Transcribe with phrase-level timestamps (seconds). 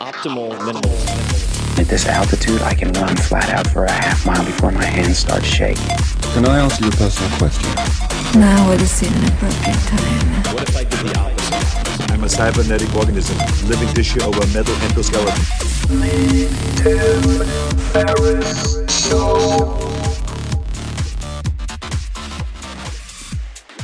[0.00, 0.96] optimal minimal.
[1.78, 5.18] At this altitude, I can run flat out for a half mile before my hands
[5.18, 5.96] start shaking.
[6.32, 7.68] Can I ask you a personal question?
[8.40, 10.54] Now would seem an appropriate time.
[10.54, 12.10] What if I did the opposite?
[12.10, 13.36] I'm a cybernetic organism,
[13.68, 15.60] living tissue over metal endoskeleton.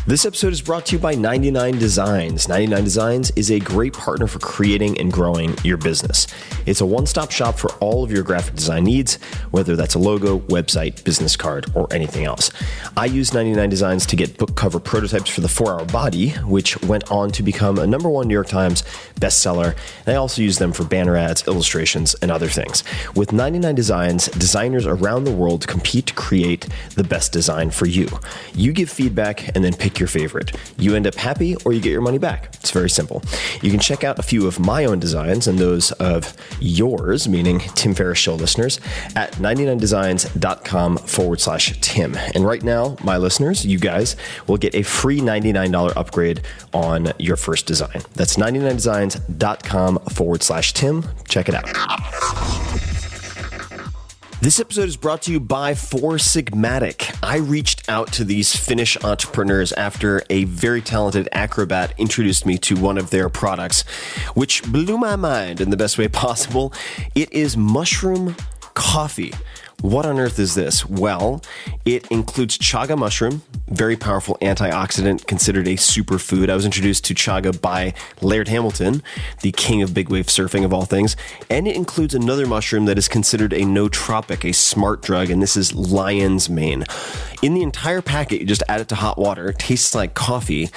[0.08, 2.48] This episode is brought to you by 99 Designs.
[2.48, 6.28] 99 Designs is a great partner for creating and growing your business.
[6.64, 9.16] It's a one stop shop for all of your graphic design needs,
[9.50, 12.52] whether that's a logo, website, business card, or anything else.
[12.96, 16.80] I use 99 Designs to get book cover prototypes for the 4 Hour Body, which
[16.82, 18.84] went on to become a number one New York Times
[19.18, 19.76] bestseller.
[20.06, 22.84] And I also use them for banner ads, illustrations, and other things.
[23.16, 28.08] With 99 Designs, designers around the world compete to create the best design for you.
[28.54, 30.52] You give feedback and then pick your favorite.
[30.78, 32.54] You end up happy or you get your money back.
[32.56, 33.22] It's very simple.
[33.62, 37.60] You can check out a few of my own designs and those of yours, meaning
[37.74, 38.80] Tim Ferriss Show listeners,
[39.14, 42.16] at 99designs.com forward slash Tim.
[42.34, 46.42] And right now, my listeners, you guys will get a free $99 upgrade
[46.72, 48.02] on your first design.
[48.14, 51.04] That's 99designs.com forward slash Tim.
[51.28, 52.95] Check it out.
[54.38, 57.18] This episode is brought to you by Four Sigmatic.
[57.22, 62.76] I reached out to these Finnish entrepreneurs after a very talented acrobat introduced me to
[62.76, 63.80] one of their products,
[64.34, 66.74] which blew my mind in the best way possible.
[67.14, 68.36] It is mushroom
[68.74, 69.32] coffee.
[69.82, 70.86] What on earth is this?
[70.86, 71.42] Well,
[71.84, 76.48] it includes chaga mushroom, very powerful antioxidant, considered a superfood.
[76.48, 77.92] I was introduced to chaga by
[78.22, 79.02] Laird Hamilton,
[79.42, 81.14] the king of big wave surfing of all things.
[81.50, 85.56] And it includes another mushroom that is considered a nootropic, a smart drug, and this
[85.56, 86.84] is lion's mane.
[87.42, 90.70] In the entire packet, you just add it to hot water, it tastes like coffee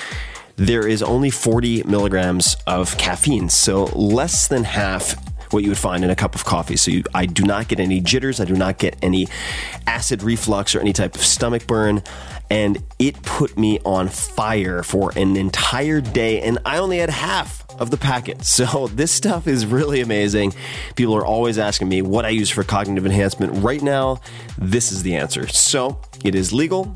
[0.59, 5.15] there is only 40 milligrams of caffeine, so less than half
[5.51, 6.77] what you would find in a cup of coffee.
[6.77, 9.27] So you, I do not get any jitters, I do not get any
[9.87, 12.03] acid reflux or any type of stomach burn.
[12.51, 17.63] And it put me on fire for an entire day, and I only had half
[17.79, 18.43] of the packet.
[18.43, 20.53] So this stuff is really amazing.
[20.95, 23.63] People are always asking me what I use for cognitive enhancement.
[23.63, 24.21] Right now,
[24.57, 25.47] this is the answer.
[25.47, 26.95] So it is legal.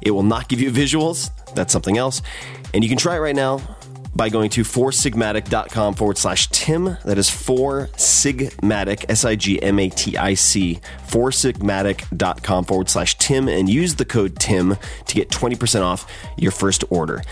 [0.00, 1.30] It will not give you visuals.
[1.54, 2.22] That's something else.
[2.74, 3.60] And you can try it right now
[4.14, 6.96] by going to foursigmatic.com forward slash Tim.
[7.04, 13.16] That is four sigmatic, S I G M A T I C, foursigmatic.com forward slash
[13.18, 17.22] Tim, and use the code Tim to get 20% off your first order.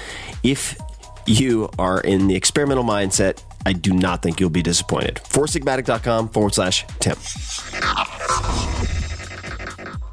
[0.42, 0.78] If
[1.26, 5.16] you are in the experimental mindset, I do not think you'll be disappointed.
[5.16, 7.16] Foursigmatic.com forward slash Tim.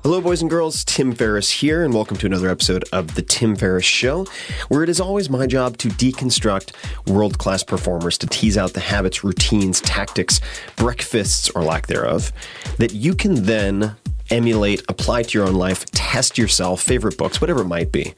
[0.07, 0.85] Hello, boys and girls.
[0.85, 4.25] Tim Ferriss here, and welcome to another episode of The Tim Ferriss Show,
[4.69, 6.71] where it is always my job to deconstruct
[7.13, 10.39] world class performers, to tease out the habits, routines, tactics,
[10.77, 12.31] breakfasts, or lack thereof,
[12.77, 13.97] that you can then
[14.29, 18.13] emulate, apply to your own life, test yourself, favorite books, whatever it might be.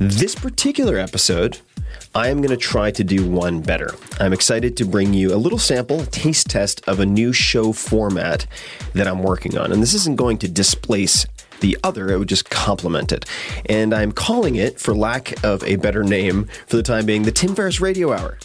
[0.00, 1.60] This particular episode
[2.14, 3.94] I am going to try to do one better.
[4.20, 7.72] I'm excited to bring you a little sample, a taste test of a new show
[7.72, 8.46] format
[8.92, 9.72] that I'm working on.
[9.72, 11.26] And this isn't going to displace
[11.60, 13.24] the other, it would just complement it.
[13.66, 17.32] And I'm calling it, for lack of a better name for the time being, the
[17.32, 18.36] Tim Ferriss Radio Hour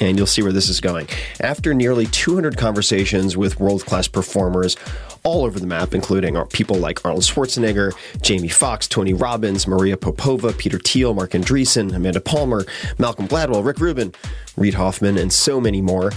[0.00, 1.08] and you'll see where this is going.
[1.40, 4.76] After nearly 200 conversations with world class performers
[5.24, 7.92] all over the map, including people like Arnold Schwarzenegger,
[8.22, 12.64] Jamie Foxx, Tony Robbins, Maria Popova, Peter Thiel, Marc Andreessen, Amanda Palmer,
[12.98, 14.12] Malcolm Gladwell, Rick Rubin,
[14.56, 16.12] Reid Hoffman, and so many more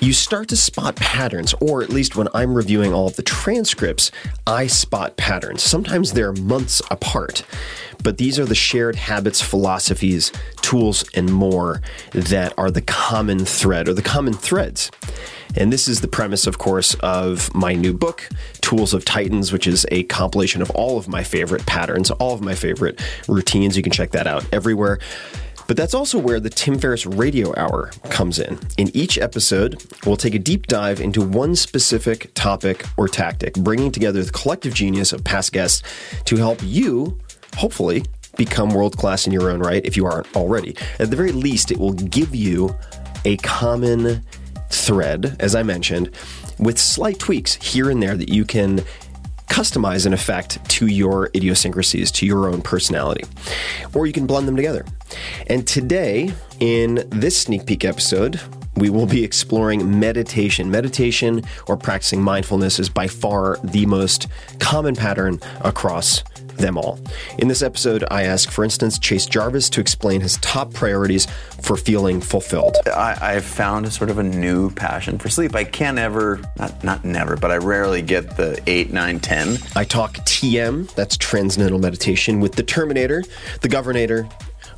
[0.00, 4.10] you start to spot patterns, or at least when I'm reviewing all of the transcripts,
[4.46, 5.62] I spot patterns.
[5.62, 7.44] Sometimes they're months apart,
[8.02, 11.80] but these are the shared habits, philosophies, tools, and more
[12.12, 14.90] that are the common thread or the common threads.
[15.56, 18.28] And this is the premise, of course, of my new book,
[18.60, 22.42] Tools of Titans, which is a compilation of all of my favorite patterns, all of
[22.42, 23.76] my favorite routines.
[23.76, 24.98] You can check that out everywhere.
[25.66, 28.58] But that's also where the Tim Ferriss Radio Hour comes in.
[28.76, 33.90] In each episode, we'll take a deep dive into one specific topic or tactic, bringing
[33.90, 35.82] together the collective genius of past guests
[36.24, 37.18] to help you,
[37.56, 38.04] hopefully,
[38.36, 40.76] become world class in your own right if you aren't already.
[40.98, 42.76] At the very least, it will give you
[43.24, 44.22] a common
[44.70, 46.10] thread, as I mentioned,
[46.58, 48.84] with slight tweaks here and there that you can
[49.48, 53.24] customize an effect to your idiosyncrasies, to your own personality.
[53.94, 54.84] Or you can blend them together.
[55.46, 58.40] And today, in this sneak peek episode,
[58.76, 60.70] we will be exploring meditation.
[60.70, 64.28] Meditation or practicing mindfulness is by far the most
[64.58, 66.22] common pattern across
[66.58, 66.98] them all.
[67.38, 71.26] In this episode, I ask, for instance, Chase Jarvis to explain his top priorities
[71.62, 72.76] for feeling fulfilled.
[72.86, 75.54] I, I've found a sort of a new passion for sleep.
[75.54, 79.58] I can't ever, not, not never, but I rarely get the 8, 9, 10.
[79.74, 83.22] I talk TM, that's Transcendental Meditation, with the Terminator,
[83.60, 84.30] the Governator,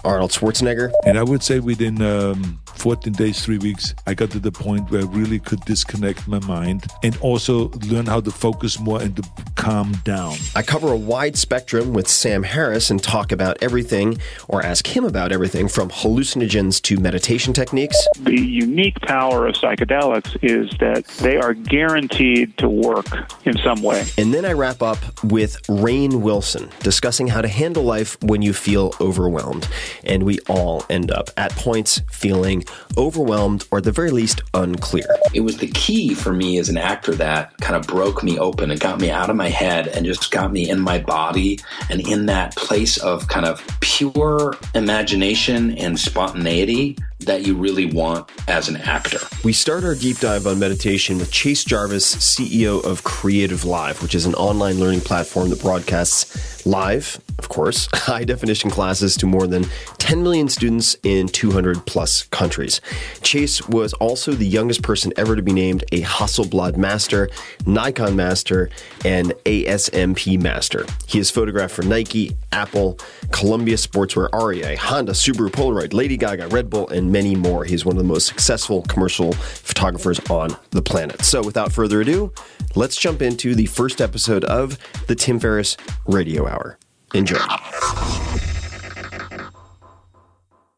[0.05, 0.93] Arnold Schwarzenegger.
[1.07, 4.91] And I would say within um, 14 days, three weeks, I got to the point
[4.91, 9.17] where I really could disconnect my mind and also learn how to focus more and
[9.17, 9.23] to
[9.57, 10.37] calm down.
[10.55, 14.19] I cover a wide spectrum with Sam Harris and talk about everything,
[14.49, 17.97] or ask him about everything from hallucinogens to meditation techniques.
[18.21, 23.07] The unique power of psychedelics is that they are guaranteed to work
[23.45, 24.05] in some way.
[24.17, 28.53] And then I wrap up with Rainn Wilson discussing how to handle life when you
[28.53, 29.69] feel overwhelmed.
[30.05, 32.65] And we all end up at points feeling
[32.97, 35.07] overwhelmed or at the very least unclear.
[35.35, 38.71] It was the key for me as an actor that kind of broke me open
[38.71, 42.07] and got me out of my head and just got me in my body and
[42.07, 48.69] in that place of kind of pure imagination and spontaneity that you really want as
[48.69, 49.19] an actor.
[49.45, 54.15] We start our deep dive on meditation with Chase Jarvis, CEO of Creative Live, which
[54.15, 59.47] is an online learning platform that broadcasts live, of course, high definition classes to more
[59.47, 59.65] than
[59.99, 62.81] 10 million students in 200 plus countries.
[63.23, 67.29] Chase was also the youngest person ever to be named a Hasselblad Master,
[67.67, 68.71] Nikon Master,
[69.05, 70.87] and ASMP Master.
[71.07, 72.99] He has photographed for Nike, Apple,
[73.31, 77.65] Columbia Sportswear, REI, Honda, Subaru, Polaroid, Lady Gaga, Red Bull, and many more.
[77.65, 81.23] He's one of the most successful commercial photographers on the planet.
[81.25, 82.33] So, without further ado,
[82.75, 85.77] let's jump into the first episode of the Tim Ferriss
[86.07, 86.79] Radio Hour.
[87.15, 87.39] Enjoy.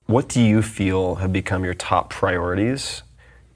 [0.06, 3.02] What do you feel have become your top priorities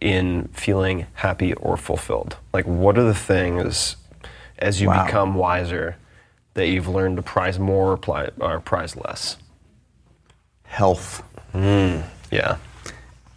[0.01, 2.37] in feeling happy or fulfilled?
[2.53, 3.97] Like, what are the things
[4.59, 5.07] as you Wow.
[5.07, 5.97] become wiser
[6.55, 9.37] that you've learned to prize more or, or prize less?
[10.65, 11.23] Health.
[11.53, 12.01] Hmm.
[12.35, 12.57] Yeah.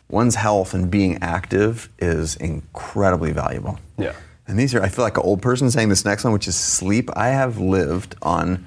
[0.10, 3.80] One's health and being active is incredibly valuable.
[3.98, 4.14] Yeah.
[4.48, 6.56] And these are, I feel like an old person saying this next one, which is
[6.56, 7.10] sleep.
[7.16, 8.66] I have lived on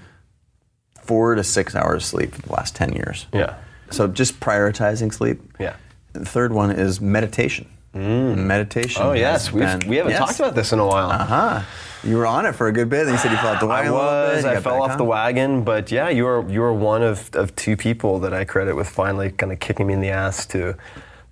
[1.00, 3.26] four to six hours sleep for the last 10 years.
[3.32, 3.56] Yeah.
[3.90, 5.40] So just prioritizing sleep.
[5.58, 5.76] Yeah.
[6.12, 7.68] The third one is meditation.
[7.94, 9.02] Meditation.
[9.02, 10.18] Oh yes, been- we haven't Yes.
[10.20, 11.10] talked about this in a while.
[11.10, 11.62] Uh-huh.
[12.02, 13.66] You were on it for a good bit, Then you said you fell off the
[13.66, 13.96] wagon bit.
[13.98, 14.44] was.
[14.44, 14.98] I fell off on.
[14.98, 18.44] the wagon, but yeah, you were you were one of, of two people that I
[18.44, 20.76] credit with finally kind of kicking me in the ass to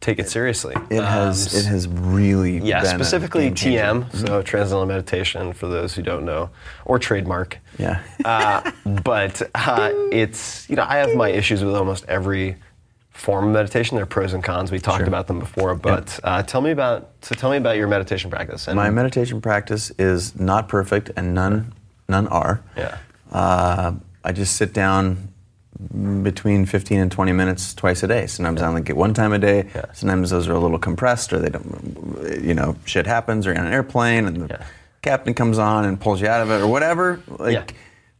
[0.00, 0.74] take it seriously.
[0.90, 1.54] It has.
[1.54, 2.60] it has really.
[2.60, 3.50] Um, Yeah, specifically.
[3.50, 6.50] TM, so Transcendental Meditation, for those who don't know,
[6.84, 7.58] or trademark.
[7.78, 8.02] Yeah.
[8.24, 8.70] Uh,
[9.04, 12.56] but uh, it's you know I have my issues with almost every
[13.18, 13.96] form of meditation.
[13.96, 14.70] There are pros and cons.
[14.70, 17.88] We talked about them before, but uh, tell me about so tell me about your
[17.88, 18.68] meditation practice.
[18.68, 21.72] And My meditation practice is not perfect, and none,
[22.08, 22.62] none are.
[22.76, 22.98] Yeah.
[23.32, 23.92] Uh,
[24.24, 25.28] I just sit down
[26.22, 28.26] between 15 and 20 minutes twice a day.
[28.26, 29.68] Sometimes I only get one time a day.
[29.74, 29.84] Yeah.
[29.92, 32.40] Sometimes those are a little compressed, or they don't.
[32.42, 34.64] You know, shit happens, or you're on an airplane, and the Yeah.
[35.02, 37.20] captain comes on and pulls you out of it, or whatever.
[37.28, 37.64] Like, Yeah.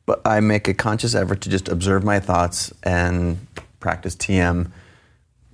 [0.07, 3.39] But I make a conscious effort to just observe my thoughts and
[3.79, 4.71] practice TM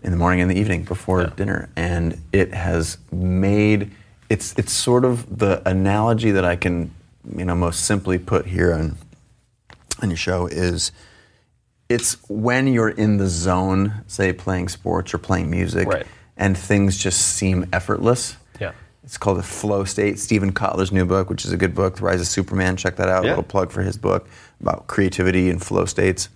[0.04, 1.30] in the morning and the evening before Yeah.
[1.34, 3.90] dinner, and it has made
[4.30, 6.90] it's it's sort of the analogy that I can
[7.36, 8.96] you know most simply put here on
[10.02, 10.92] on your show is
[11.88, 16.06] it's when you're in the zone, say playing sports or playing music, Right.
[16.36, 18.36] and things just seem effortless.
[18.60, 18.72] Yeah.
[19.04, 20.18] It's called the flow state.
[20.18, 22.76] Steven Kotler's new book, which is a good book, The Rise of Superman.
[22.76, 23.22] Check that out.
[23.24, 23.30] Yeah.
[23.30, 24.26] A little plug for his book
[24.60, 26.30] about creativity and flow states.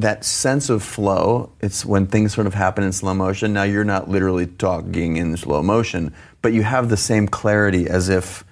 [0.00, 3.52] That sense of flow, it's when things sort of happen in slow motion.
[3.52, 8.08] Now you're not literally talking in slow motion, but you have the same clarity as
[8.08, 8.44] if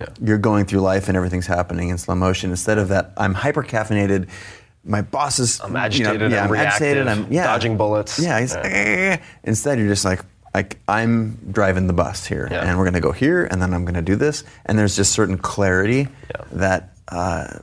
[0.00, 0.06] Yeah.
[0.22, 2.50] you're going through life and everything's happening in slow motion.
[2.50, 4.28] Instead of that, I'm hyper caffeinated.
[4.84, 7.04] My boss is I'm you know, agitated, yeah, I'm agitated.
[7.06, 7.44] reactive, I'm yeah.
[7.44, 8.18] dodging bullets.
[8.18, 8.40] Yeah.
[8.40, 9.20] He's, Yeah.
[9.44, 10.20] Instead, you're just like,
[10.54, 14.00] like I'm driving the bus here, and we're gonna go here, and then I'm gonna
[14.00, 16.08] do this, and there's just certain clarity
[16.52, 16.94] that.
[17.08, 17.58] Uh,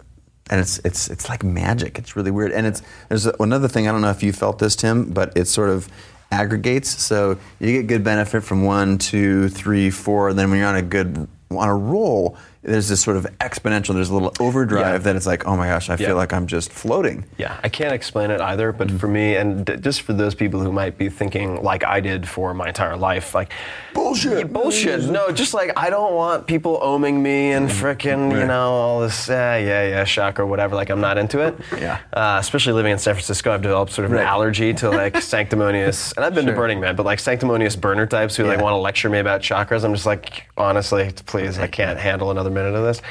[0.53, 1.97] and it's it's it's like magic.
[1.97, 2.51] It's really weird.
[2.51, 3.87] And it's there's another thing.
[3.87, 5.89] I don't know if you felt this, Tim, but it sort of
[6.29, 7.01] aggregates.
[7.01, 10.29] So you get good benefit from one, two, three, four.
[10.29, 13.93] And then when you're on a good on a roll, there's this sort of exponential.
[13.93, 14.97] There's a little overdrive Yeah.
[14.99, 16.07] that it's like, oh my gosh, I Yeah.
[16.07, 17.25] feel like I'm just floating.
[17.37, 18.97] Yeah, I can't explain it either, but Mm-hmm.
[18.97, 22.27] for me, and d- just for those people who might be thinking like I did
[22.27, 23.51] for my entire life, like
[23.93, 24.37] Bullshit.
[24.37, 25.03] Yeah, bullshit.
[25.09, 27.85] No, just like I don't want people oming me and Mm-hmm.
[27.85, 30.75] frickin', you know, all this, uh, yeah, yeah, chakra, whatever.
[30.75, 31.55] Like I'm not into it.
[31.79, 31.99] Yeah.
[32.13, 34.21] Uh, especially living in San Francisco, I've developed sort of Right.
[34.21, 38.05] an allergy to like sanctimonious, and I've been to Burning Man, but like sanctimonious burner
[38.05, 39.83] types who like want to lecture me about chakras.
[39.83, 43.01] I'm just like, honestly, please, I can't handle another minute of this.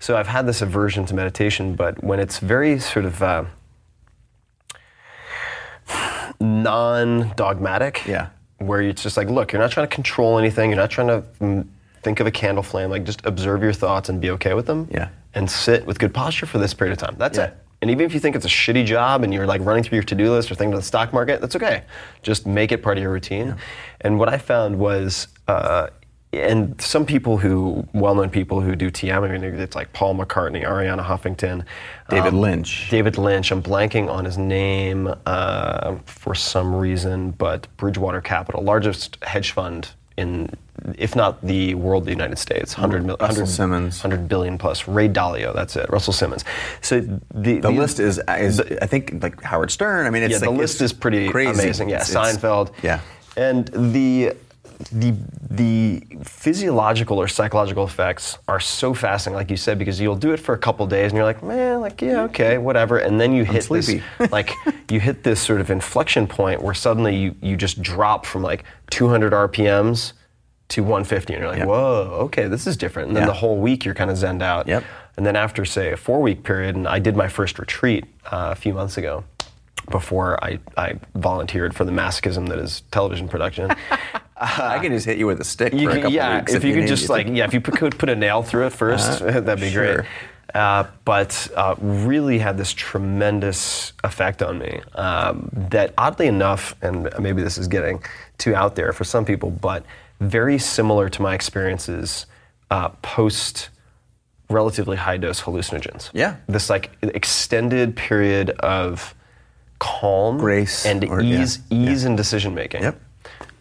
[0.00, 3.44] So I've had this aversion to meditation, but when it's very sort of uh,
[6.40, 8.28] non-dogmatic, Yeah.
[8.58, 10.70] where it's just like, look, you're not trying to control anything.
[10.70, 11.66] You're not trying to mm,
[12.02, 12.90] think of a candle flame.
[12.90, 14.88] Like, just observe your thoughts and be okay with them.
[14.90, 15.08] Yeah.
[15.34, 17.16] And sit with good posture for this period of time.
[17.18, 17.46] That's Yeah.
[17.46, 17.56] it.
[17.80, 20.04] And even if you think it's a shitty job and you're like running through your
[20.04, 21.82] to-do list or thinking of the stock market, that's okay.
[22.22, 23.56] Just make it part of your routine.
[24.02, 25.88] And what I found was, uh,
[26.32, 30.64] and some people who, well-known people who do TM, I mean, it's like Paul McCartney,
[30.66, 31.64] Arianna Huffington,
[32.08, 32.88] David um, Lynch.
[32.90, 33.50] David Lynch.
[33.52, 39.90] I'm blanking on his name uh, for some reason, but Bridgewater Capital, largest hedge fund
[40.16, 40.48] in,
[40.96, 44.02] if not the world, the United States, 100 mil, Russell 100 Simmons.
[44.02, 44.88] 100 billion plus.
[44.88, 45.88] Ray Dalio, that's it.
[45.90, 46.44] Russell Simmons.
[46.80, 47.00] So
[47.34, 50.06] the The list is, is I think, like Howard Stern.
[50.06, 51.50] I mean, it's yeah, like, the list is pretty crazy.
[51.62, 51.90] amazing.
[51.90, 52.72] Yeah, it's- Seinfeld.
[52.82, 53.00] Yeah.
[53.36, 54.34] and the
[54.90, 55.14] the
[55.50, 60.38] the physiological or psychological effects are so fascinating, like you said, because you'll do it
[60.40, 63.44] for a couple days and you're like, man, like yeah, okay, whatever, and then you
[63.44, 63.94] hit this
[64.32, 64.52] like
[64.90, 68.64] you hit this sort of inflection point where suddenly you you just drop from like
[68.90, 70.12] 200 RPMs
[70.68, 71.68] to 150, and you're like, Yep.
[71.68, 73.08] whoa, okay, this is different.
[73.08, 73.28] And then Yeah.
[73.28, 74.66] the whole week you're kind of zenned out.
[74.66, 74.84] Yep.
[75.18, 78.48] And then after say a four week period, and I did my first retreat uh,
[78.52, 79.24] a few months ago
[79.90, 83.70] before I, I volunteered for the masochism that is television production.
[84.36, 86.64] I can just hit you with a stick You for a couple yeah, weeks if
[86.64, 89.20] you could just like yeah, if you put- could put a nail through it 1st
[89.28, 89.40] Uh-huh.
[89.44, 89.94] that'd be Sure.
[89.96, 90.06] great.
[90.54, 97.08] Uh, but uh, really had this tremendous effect on me um, that oddly enough, and
[97.18, 98.02] maybe this is getting
[98.36, 99.82] too out there for some people, but
[100.20, 102.26] very similar to my experiences
[102.70, 103.70] uh, post
[104.50, 106.10] relatively high dose hallucinogens.
[106.12, 106.36] Yeah.
[106.48, 109.14] This like extended period of
[109.78, 113.00] calm Grace and or- yeah, ease ease in decision making Yep.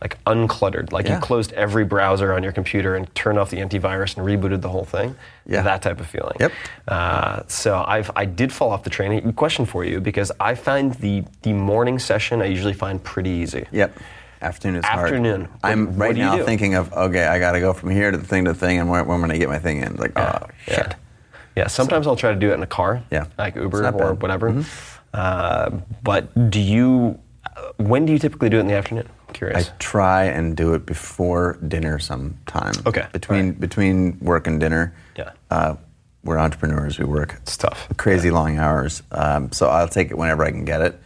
[0.01, 0.91] Like uncluttered.
[0.91, 1.15] Like Yeah.
[1.15, 4.69] you closed every browser on your computer and turned off the antivirus and rebooted the
[4.69, 5.15] whole thing.
[5.45, 5.61] Yeah.
[5.61, 6.37] That type of feeling.
[6.39, 6.51] Yep.
[6.87, 9.31] Uh, so I've I did fall off the train.
[9.33, 13.65] Question for you because I find the the morning session I usually find pretty easy.
[13.71, 13.95] Yep.
[14.41, 15.05] Afternoon is hard.
[15.05, 15.47] Afternoon.
[15.63, 16.43] I'm right now do?
[16.45, 18.79] thinking of okay, I got to go from here to the thing to the thing,
[18.79, 19.97] and where, when am I going to get my thing in?
[19.97, 20.75] Like, oh Yeah.
[20.75, 20.95] shit.
[21.55, 21.67] Yeah.
[21.67, 23.03] Sometimes I'll try to do it in a car.
[23.11, 23.25] Yeah.
[23.37, 23.93] Like Uber or bad.
[24.01, 24.19] Mm-hmm.
[24.21, 24.65] whatever.
[25.13, 25.69] Uh,
[26.01, 27.19] but do you?
[27.77, 29.07] When do you typically do it in the afternoon?
[29.41, 32.73] I try and do it before dinner sometime.
[32.85, 33.59] Okay, Between alright.
[33.59, 34.93] between work and dinner.
[35.15, 35.31] Yeah.
[35.49, 35.75] Uh,
[36.23, 36.99] we're entrepreneurs.
[36.99, 37.87] We work It's tough.
[37.97, 39.01] crazy long hours.
[39.11, 40.99] Um, so I'll take it whenever I can get it,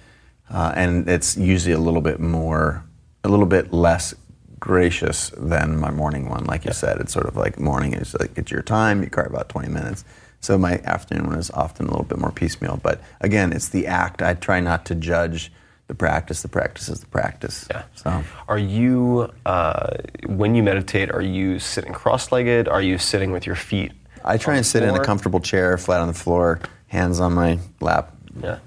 [0.49, 2.83] uh, and it's usually a little bit more,
[3.23, 4.13] a little bit less
[4.59, 6.43] gracious than my morning one.
[6.45, 9.03] Like you said, it's sort of like morning is like it's your time.
[9.03, 10.03] You carve out 20 minutes.
[10.41, 12.79] So my afternoon one is often a little bit more piecemeal.
[12.83, 14.21] But again, it's the act.
[14.21, 15.51] I try not to judge
[15.87, 16.41] the practice.
[16.41, 17.67] The practice is the practice.
[17.69, 17.83] Yeah.
[17.95, 18.23] So.
[18.47, 22.67] Are you, uh, when you meditate, are you sitting cross-legged?
[22.67, 23.91] Are you sitting with your feet?
[24.23, 27.59] I try and sit in a comfortable chair, flat on the floor, hands on my
[27.79, 28.15] lap.
[28.41, 28.57] Yeah.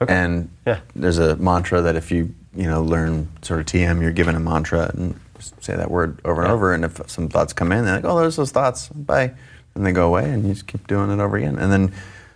[0.00, 0.12] Okay.
[0.12, 0.80] And Yeah.
[0.96, 4.40] there's a mantra that if you you know learn sort of TM, you're given a
[4.40, 5.18] mantra and
[5.60, 6.72] say that word over and over.
[6.72, 9.32] And if some thoughts come in, they're like, oh, there's those thoughts, bye,
[9.74, 11.58] and they go away, and you just keep doing it over again.
[11.58, 11.92] And then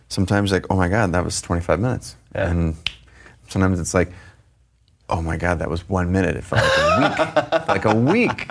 [0.09, 2.17] sometimes like, oh my God, that was 25 minutes.
[2.35, 2.51] Yeah.
[2.51, 2.77] And
[3.49, 4.13] sometimes it's like.
[5.09, 6.35] Oh my God, that was one minute.
[6.35, 8.51] It felt like a week, like a week.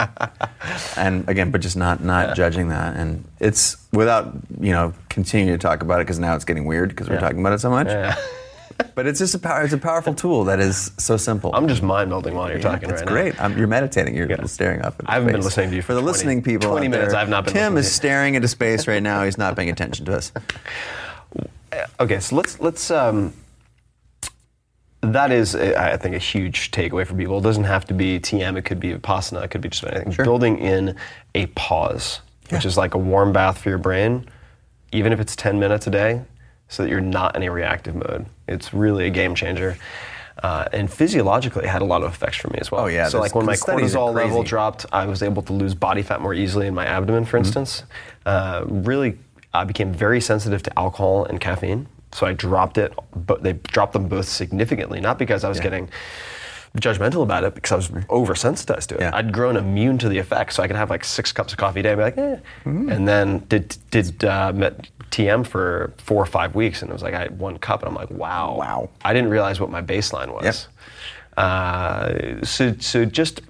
[0.97, 5.61] And again, but just not not judging that, and it's without you know continuing to
[5.61, 7.87] talk about it because now it's getting weird because we're talking about it so much.
[7.87, 8.15] Yeah.
[8.93, 9.63] But it's just a power.
[9.63, 11.51] It's a powerful tool that is so simple.
[11.53, 13.41] I'm just mind melding while you're Yeah, talking it's right great.
[13.41, 14.15] I'm, you're meditating.
[14.15, 14.43] You're Yeah.
[14.45, 14.95] staring up.
[14.99, 16.69] At I haven't been listening to you for the 20 listening people.
[16.71, 17.95] 20 minutes, there, I've not been Tim listening is to you.
[17.95, 19.23] staring into space right now.
[19.23, 20.31] He's not paying attention to us.
[21.99, 22.89] Okay, so let's let's.
[22.91, 23.33] Um,
[25.13, 27.37] that is, I think, a huge takeaway for people.
[27.39, 28.57] It doesn't have to be TM.
[28.57, 29.43] It could be Vipassana.
[29.43, 30.23] It could be just anything.
[30.23, 30.95] Building in
[31.33, 34.27] a pause, which is like a warm bath for your brain,
[34.91, 36.21] even if it's 10 minutes a day,
[36.67, 38.25] so that you're not in a reactive mode.
[38.47, 39.77] It's really a game changer.
[40.43, 42.81] Uh, and physiologically, it had a lot of effects for me as well.
[42.81, 45.41] Oh, yeah, So, like when my the studies are cortisol level dropped, I was able
[45.43, 47.83] to lose body fat more easily in my abdomen, for instance.
[48.25, 49.17] Uh, really,
[49.53, 51.87] I became very sensitive to alcohol and caffeine.
[52.15, 55.01] So I dropped it, but they dropped them both significantly.
[55.01, 55.89] Not because I was getting
[56.77, 59.01] judgmental about it, because I was oversensitized to it.
[59.01, 59.11] Yeah.
[59.13, 61.81] I'd grown immune to the effects, so I could have like six cups of coffee
[61.81, 62.37] a day and be like, eh.
[62.63, 62.89] Mm-hmm.
[62.89, 67.03] And then did did uh, met TM for four or five weeks, and it was
[67.03, 68.89] like I had one cup, and I'm like, wow, Wow.
[69.03, 70.45] I didn't realize what my baseline was.
[70.45, 71.35] Yep.
[71.35, 73.41] Uh, so so just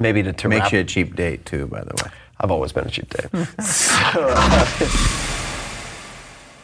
[0.00, 2.10] maybe to, to Makes wrap you a cheap date too, by the way.
[2.40, 3.46] I've always been a cheap date.
[3.62, 4.64] so, uh,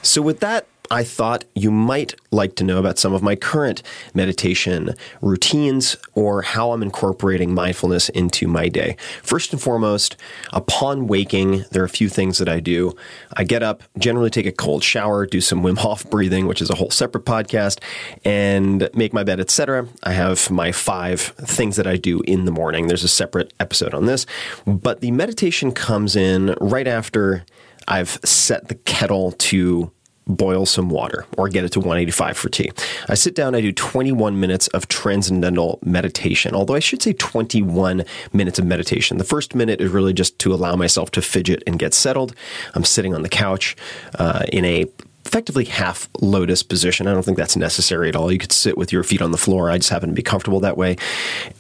[0.03, 3.83] So with that I thought you might like to know about some of my current
[4.12, 8.97] meditation routines or how I'm incorporating mindfulness into my day.
[9.23, 10.17] First and foremost,
[10.53, 12.95] upon waking, there are a few things that I do.
[13.35, 16.69] I get up, generally take a cold shower, do some Wim Hof breathing, which is
[16.69, 17.81] a whole separate podcast,
[18.23, 19.88] and make my bed, etc.
[20.03, 22.88] I have my five things that I do in the morning.
[22.88, 24.26] There's a separate episode on this,
[24.67, 27.47] but the meditation comes in right after
[27.88, 29.91] I've set the kettle to
[30.26, 32.71] boil some water or get it to 185 for tea.
[33.09, 38.04] I sit down, I do 21 minutes of transcendental meditation, although I should say 21
[38.33, 39.19] minutes of meditation.
[39.19, 42.35] The first minute is really just to allow myself to fidget and get settled.
[42.75, 43.76] I'm sitting on the couch
[44.19, 44.87] uh, in a
[45.26, 47.07] effectively half lotus position.
[47.07, 48.31] I don't think that's necessary at all.
[48.31, 49.71] You could sit with your feet on the floor.
[49.71, 50.97] I just happen to be comfortable that way.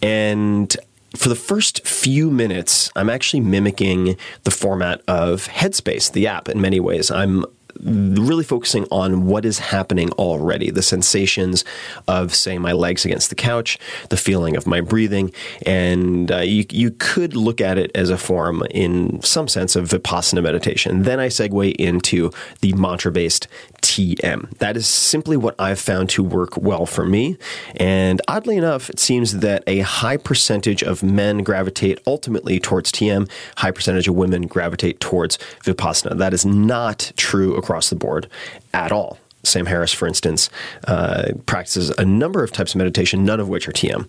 [0.02, 0.74] And
[1.16, 6.60] for the first few minutes, I'm actually mimicking the format of Headspace, the app, in
[6.60, 7.10] many ways.
[7.10, 7.44] I'm
[7.82, 10.70] really focusing on what is happening already.
[10.70, 11.64] The sensations
[12.08, 13.78] of say my legs against the couch
[14.08, 15.32] the feeling of my breathing
[15.66, 19.88] and uh, you, you could look at it as a form in some sense of
[19.88, 21.02] vipassana meditation.
[21.02, 23.48] Then i segue into the mantra based
[23.94, 24.50] TM.
[24.58, 27.38] That is simply what I've found to work well for me.
[27.76, 33.30] And oddly enough, it seems that a high percentage of men gravitate ultimately towards TM,
[33.58, 36.18] high percentage of women gravitate towards Vipassana.
[36.18, 38.28] That is not true across the board
[38.72, 39.18] at all.
[39.44, 40.50] Sam Harris, for instance,
[40.88, 44.08] uh, practices a number of types of meditation, none of which are TM.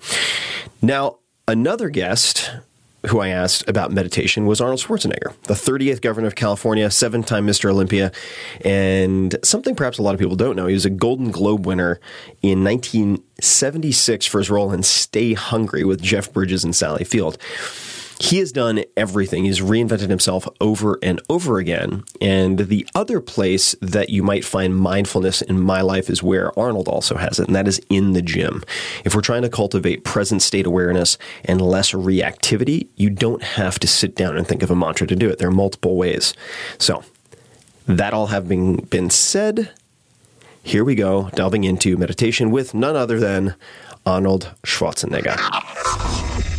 [0.82, 2.50] Now, another guest
[3.08, 7.46] who I asked about meditation was Arnold Schwarzenegger, the 38th governor of California, seven time
[7.48, 7.70] Mr.
[7.70, 8.12] Olympia,
[8.64, 10.68] and something perhaps a lot of people don't know.
[10.68, 12.00] He was a Golden Globe winner
[12.42, 17.38] in 1976 for his role in Stay Hungry with Jeff Bridges and Sally Field
[18.20, 19.46] he has done everything.
[19.46, 22.04] He's reinvented himself over and over again.
[22.22, 26.88] And the other place that you might find mindfulness in my life is where Arnold
[26.88, 28.64] also has it, and that is in the gym.
[29.04, 33.88] If we're trying to cultivate present state awareness and less reactivity, you don't have to
[33.88, 35.38] sit down and think of a mantra to do it.
[35.38, 36.34] There are multiple ways.
[36.78, 37.04] So,
[37.88, 39.72] that all having been said,
[40.64, 43.56] here we go, delving into meditation with none other than
[44.06, 46.55] Arnold Schwarzenegger.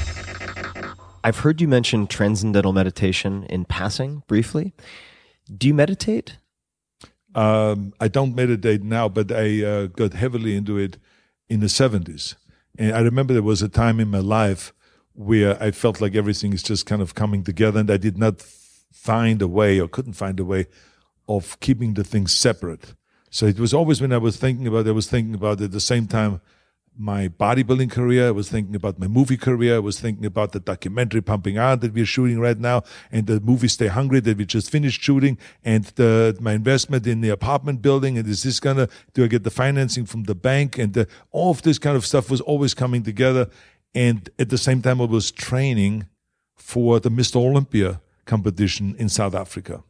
[1.26, 4.74] I've heard you mention transcendental meditation in passing briefly.
[5.52, 6.38] Do you meditate?
[7.34, 10.98] Um, I don't meditate now, but I uh, got heavily into it
[11.48, 12.36] in the 70s.
[12.78, 14.72] And I remember there was a time in my life
[15.14, 18.40] where I felt like everything is just kind of coming together, and I did not
[18.40, 20.66] find a way or couldn't find a way
[21.28, 22.94] of keeping the things separate.
[23.30, 25.64] So it was always when I was thinking about it, I was thinking about it
[25.64, 26.40] at the same time
[26.98, 28.28] my bodybuilding career.
[28.28, 29.76] I was thinking about my movie career.
[29.76, 32.82] I was thinking about the documentary Pumping Iron that we're shooting right now
[33.12, 37.20] and the movie Stay Hungry that we just finished shooting and the, my investment in
[37.20, 38.18] the apartment building.
[38.18, 40.78] And is this going to, do I get the financing from the bank?
[40.78, 43.48] And the, all of this kind of stuff was always coming together.
[43.94, 46.06] And at the same time, I was training
[46.56, 47.36] for the Mr.
[47.36, 49.82] Olympia competition in South Africa.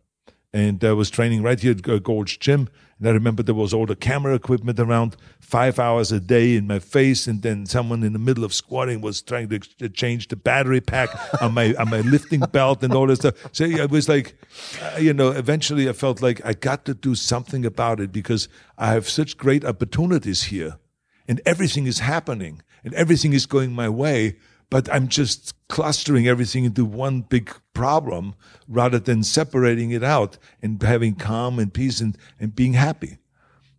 [0.57, 3.85] And I was training right here at Gold's Gym and I remember there was all
[3.85, 7.27] the camera equipment around five hours a day in my face.
[7.27, 11.11] And then someone in the middle of squatting was trying to change the battery pack
[11.43, 13.35] on my, on my lifting belt and all this stuff.
[13.53, 14.35] So I was like,
[14.83, 18.49] uh, you know, eventually I felt like I got to do something about it because
[18.79, 20.79] I have such great opportunities here
[21.29, 24.37] and everything is happening and everything is going my way
[24.71, 28.35] but I'm just clustering everything into one big problem
[28.69, 33.19] rather than separating it out and having calm and peace and, and being happy.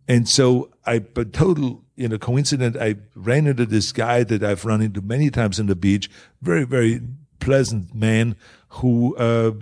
[0.06, 4.64] And so I, but total, you know, coincident, I ran into this guy that I've
[4.64, 7.02] run into many times on the beach, very, very
[7.40, 8.36] pleasant man
[8.68, 9.52] who, uh,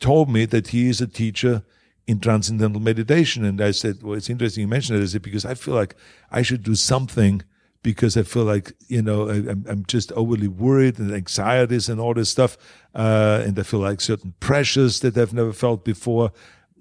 [0.00, 1.62] told me that he is a teacher
[2.06, 3.44] in transcendental meditation.
[3.44, 5.02] And I said, well, it's interesting you mentioned it.
[5.02, 5.94] I said, because I feel like
[6.30, 7.42] I should do something
[7.82, 12.00] because I feel like you know I, am I'm just overly worried and anxieties and
[12.00, 12.56] all this stuff,
[12.94, 16.32] uh, and I feel like certain pressures that I've never felt before.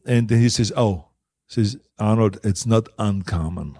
[0.05, 1.09] And he says, "Oh,
[1.47, 3.77] says Arnold, it's not uncommon.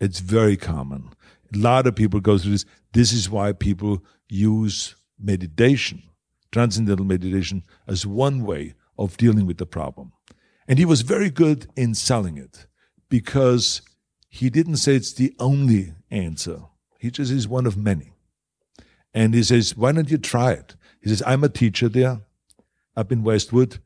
[0.00, 1.10] It's very common.
[1.54, 2.64] A lot of people go through this.
[2.92, 6.02] This is why people use meditation,
[6.52, 10.12] transcendental meditation, as one way of dealing with the problem."
[10.66, 12.66] And he was very good in selling it
[13.10, 13.82] because
[14.34, 16.62] he didn't say it's the only answer.
[16.98, 18.14] He just is one of many.
[19.14, 20.74] And he says, why don't you try it?
[21.00, 22.22] He says, I'm a teacher there
[22.96, 23.78] up in Westwood.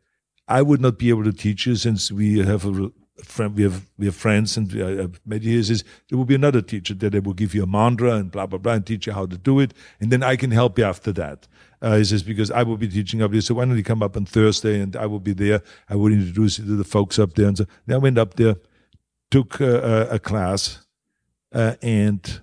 [0.48, 2.90] I would not be able to teach you since we have a
[3.22, 5.58] friend, we have, we have friends and I've met you.
[5.58, 8.30] He says, there will be another teacher there that will give you a mantra and
[8.30, 9.74] blah, blah, blah and teach you how to do it.
[10.00, 11.46] And then I can help you after that.
[11.82, 13.42] Uh, he says, because I will be teaching up there.
[13.42, 15.60] So why don't you come up on Thursday and I will be there.
[15.90, 17.48] I will introduce you to the folks up there.
[17.48, 18.56] And so I went up there
[19.30, 20.86] took a, a class,
[21.52, 22.40] uh, and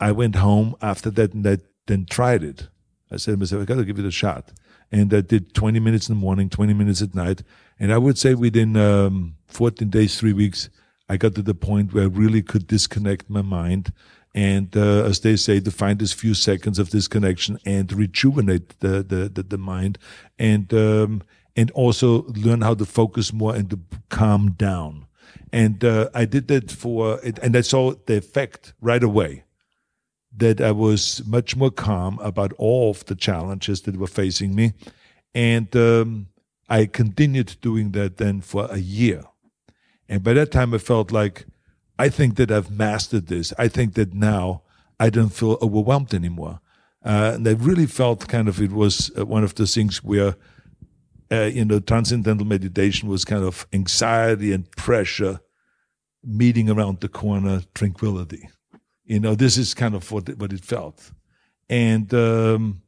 [0.00, 2.68] I went home after that and I then tried it.
[3.10, 4.52] I said to myself, I got to give it a shot.
[4.92, 7.42] And I did 20 minutes in the morning, 20 minutes at night.
[7.78, 10.70] And I would say within um, 14 days, three weeks,
[11.08, 13.92] I got to the point where I really could disconnect my mind.
[14.34, 19.02] And uh, as they say, to find this few seconds of disconnection and rejuvenate the,
[19.02, 19.98] the, the, the mind
[20.38, 21.22] and, um,
[21.56, 25.07] and also learn how to focus more and to calm down.
[25.52, 29.44] And uh, I did that for, and I saw the effect right away
[30.36, 34.72] that I was much more calm about all of the challenges that were facing me.
[35.34, 36.28] And um,
[36.68, 39.24] I continued doing that then for a year.
[40.08, 41.46] And by that time, I felt like,
[41.98, 43.52] I think that I've mastered this.
[43.58, 44.62] I think that now
[45.00, 46.60] I don't feel overwhelmed anymore.
[47.04, 50.36] Uh, and I really felt kind of it was uh, one of the things where,
[51.30, 55.40] uh, you know, transcendental meditation was kind of anxiety and pressure
[56.24, 58.48] meeting around the corner, tranquility.
[59.04, 61.12] You know, this is kind of what what it felt,
[61.68, 62.82] and um,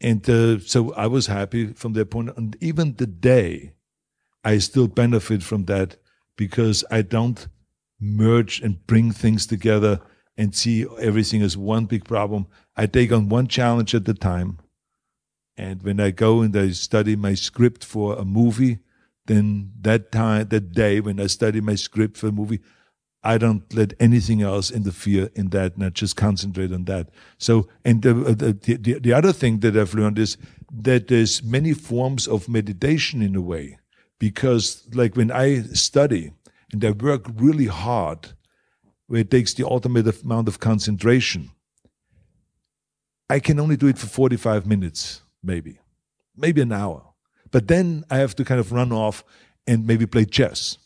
[0.00, 2.30] and uh, so I was happy from that point.
[2.36, 3.72] And even today,
[4.44, 5.96] I still benefit from that
[6.36, 7.46] because I don't
[8.00, 10.00] merge and bring things together
[10.36, 12.46] and see everything as one big problem.
[12.76, 14.58] I take on one challenge at a time.
[15.56, 18.78] And when I go and I study my script for a movie,
[19.26, 22.60] then that time, that day when I study my script for a movie,
[23.22, 27.10] I don't let anything else interfere in that, and I just concentrate on that.
[27.38, 30.38] So, and the, uh, the, the, the other thing that I've learned is
[30.72, 33.78] that there's many forms of meditation in a way,
[34.18, 36.32] because like when I study
[36.72, 38.32] and I work really hard,
[39.06, 41.50] where it takes the ultimate amount of concentration,
[43.28, 45.78] I can only do it for 45 minutes, maybe,
[46.36, 47.02] maybe an hour.
[47.50, 49.24] But then I have to kind of run off
[49.66, 50.78] and maybe play chess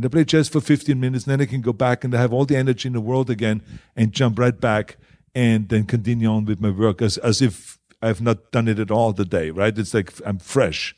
[0.00, 2.20] and I play chess for 15 minutes, and then I can go back and I
[2.22, 3.62] have all the energy in the world again
[3.94, 4.96] and jump right back
[5.34, 8.90] and then continue on with my work as, as if I've not done it at
[8.90, 9.76] all the day, right?
[9.76, 10.96] It's like I'm fresh.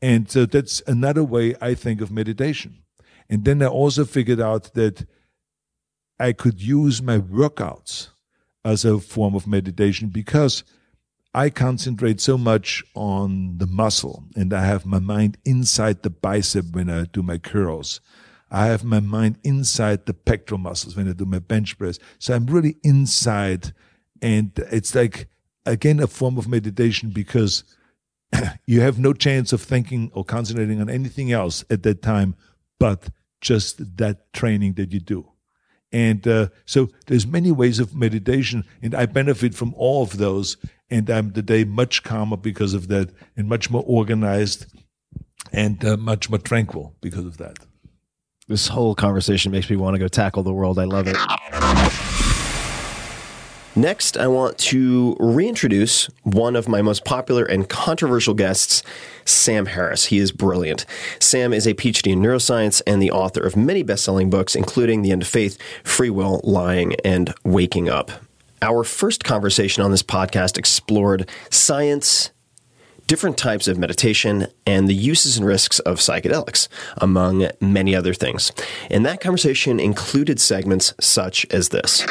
[0.00, 2.78] And so that's another way I think of meditation.
[3.28, 5.06] And then I also figured out that
[6.18, 8.08] I could use my workouts
[8.64, 10.64] as a form of meditation because
[11.34, 16.66] I concentrate so much on the muscle and I have my mind inside the bicep
[16.72, 18.00] when I do my curls.
[18.50, 21.98] I have my mind inside the pectoral muscles when I do my bench press.
[22.18, 23.72] So I'm really inside.
[24.22, 25.28] And it's like,
[25.66, 27.64] again, a form of meditation because
[28.66, 32.34] you have no chance of thinking or concentrating on anything else at that time
[32.78, 33.10] but
[33.40, 35.28] just that training that you do.
[35.90, 40.58] And uh, so there's many ways of meditation, and I benefit from all of those.
[40.90, 44.66] And I'm today much calmer because of that, and much more organized,
[45.52, 47.58] and uh, much more tranquil because of that.
[48.48, 50.78] This whole conversation makes me want to go tackle the world.
[50.78, 51.16] I love it.
[53.76, 58.82] Next, I want to reintroduce one of my most popular and controversial guests,
[59.24, 60.06] Sam Harris.
[60.06, 60.84] He is brilliant.
[61.20, 65.02] Sam is a PhD in neuroscience and the author of many best selling books, including
[65.02, 68.10] The End of Faith, Free Will, Lying, and Waking Up.
[68.60, 72.32] Our first conversation on this podcast explored science,
[73.06, 76.66] different types of meditation, and the uses and risks of psychedelics,
[76.96, 78.50] among many other things.
[78.90, 82.04] And that conversation included segments such as this.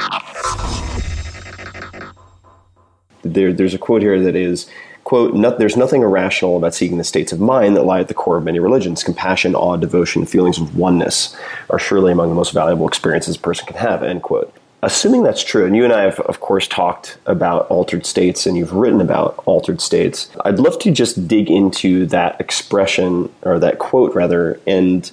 [3.23, 4.69] There, there's a quote here that is,
[5.03, 8.37] quote, there's nothing irrational about seeking the states of mind that lie at the core
[8.37, 9.03] of many religions.
[9.03, 11.35] Compassion, awe, devotion, feelings of oneness
[11.69, 15.43] are surely among the most valuable experiences a person can have, end quote assuming that's
[15.43, 19.01] true, and you and I have, of course, talked about altered states and you've written
[19.01, 24.59] about altered states, I'd love to just dig into that expression or that quote, rather,
[24.67, 25.09] and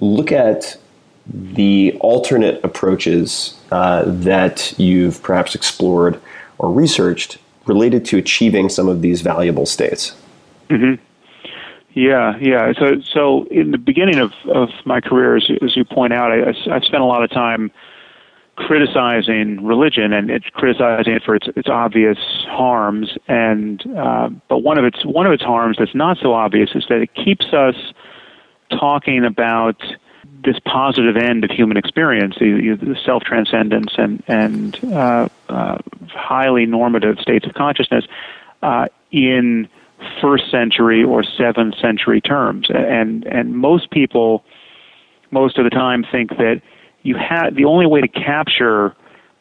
[0.00, 0.76] look at
[1.26, 6.20] the alternate approaches uh, that you've perhaps explored
[6.58, 10.14] or researched related to achieving some of these valuable states.
[10.68, 11.02] Mm-hmm.
[11.94, 12.72] Yeah, yeah.
[12.78, 16.50] So, so in the beginning of, of my career, as, as you point out, I,
[16.50, 17.70] I spent a lot of time
[18.56, 23.16] criticizing religion and it's criticizing it for its its obvious harms.
[23.28, 26.84] And uh, but one of its one of its harms that's not so obvious is
[26.88, 27.76] that it keeps us
[28.70, 29.82] talking about
[30.44, 36.66] this positive end of human experience, the, the self transcendence and and uh, uh, highly
[36.66, 38.04] normative states of consciousness
[38.62, 39.68] uh, in
[40.20, 44.44] first century or seventh century terms, and and most people
[45.30, 46.62] most of the time think that
[47.04, 48.96] you have the only way to capture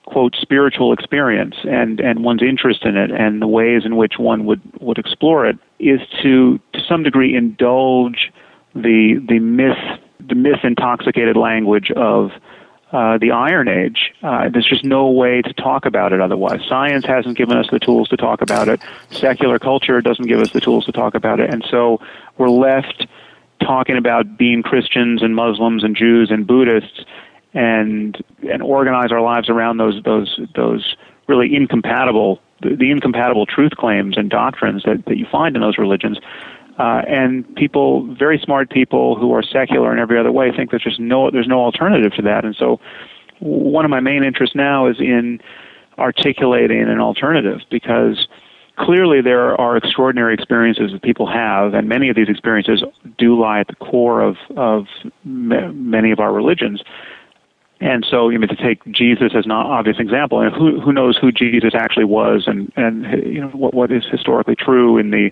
[0.05, 4.45] quote spiritual experience and and one's interest in it and the ways in which one
[4.45, 8.31] would would explore it is to to some degree indulge
[8.75, 9.77] the the myth
[10.19, 12.31] the myth intoxicated language of
[12.91, 14.13] uh, the Iron Age.
[14.21, 16.59] Uh, there's just no way to talk about it otherwise.
[16.69, 18.79] Science hasn't given us the tools to talk about it.
[19.09, 21.51] Secular culture doesn't give us the tools to talk about it.
[21.51, 21.99] And so
[22.37, 23.07] we're left
[23.59, 27.03] talking about being Christians and Muslims and Jews and Buddhists
[27.53, 30.95] and and organize our lives around those those those
[31.27, 35.77] really incompatible the, the incompatible truth claims and doctrines that, that you find in those
[35.77, 36.17] religions.
[36.79, 40.83] Uh, and people, very smart people who are secular in every other way, think there's
[40.83, 42.45] just no there's no alternative to that.
[42.45, 42.79] And so,
[43.39, 45.39] one of my main interests now is in
[45.99, 48.27] articulating an alternative because
[48.75, 52.83] clearly there are extraordinary experiences that people have, and many of these experiences
[53.19, 54.87] do lie at the core of of
[55.23, 56.81] many of our religions.
[57.79, 61.17] And so, you know, to take Jesus as an obvious example, and who who knows
[61.17, 65.31] who Jesus actually was, and and you know what what is historically true in the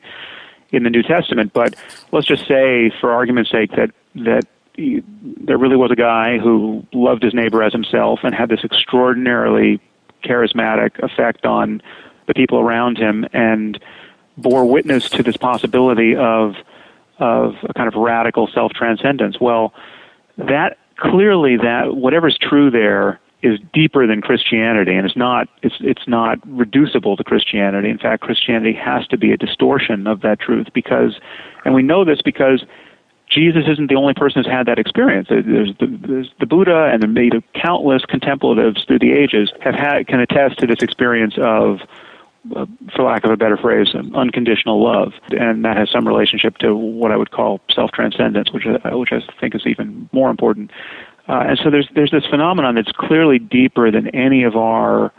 [0.72, 1.54] in the New Testament.
[1.54, 1.76] But
[2.12, 4.44] let's just say, for argument's sake, that that
[4.76, 8.64] he, there really was a guy who loved his neighbor as himself and had this
[8.64, 9.80] extraordinarily
[10.24, 11.82] charismatic effect on
[12.28, 13.80] the people around him, and
[14.38, 16.56] bore witness to this possibility of
[17.20, 19.40] of a kind of radical self transcendence.
[19.40, 19.74] Well,
[20.38, 26.08] that clearly that whatever's true there is deeper than Christianity, and it's not it's it's
[26.08, 27.90] not reducible to Christianity.
[27.90, 31.20] In fact, Christianity has to be a distortion of that truth because,
[31.66, 32.64] and we know this because
[33.28, 35.28] Jesus isn't the only person who's had that experience.
[35.30, 40.20] There's the, there's the Buddha and the countless contemplatives through the ages have had can
[40.20, 41.80] attest to this experience of,
[42.50, 47.12] for lack of a better phrase, unconditional love, and that has some relationship to what
[47.12, 50.72] I would call self transcendence, which uh, which I think is even more important.
[51.30, 55.14] Uh, and so there's there's this phenomenon that's clearly deeper than any of our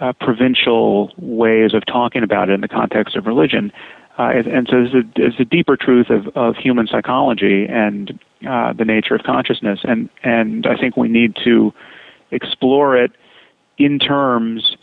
[0.00, 3.72] uh, provincial ways of talking about it in the context of religion.
[4.18, 8.84] Uh, and, so there's a, a deeper truth of, of human psychology and uh, the
[8.84, 9.78] nature of consciousness.
[9.84, 11.72] And, and I think we need to
[12.32, 13.12] explore it
[13.78, 14.76] in terms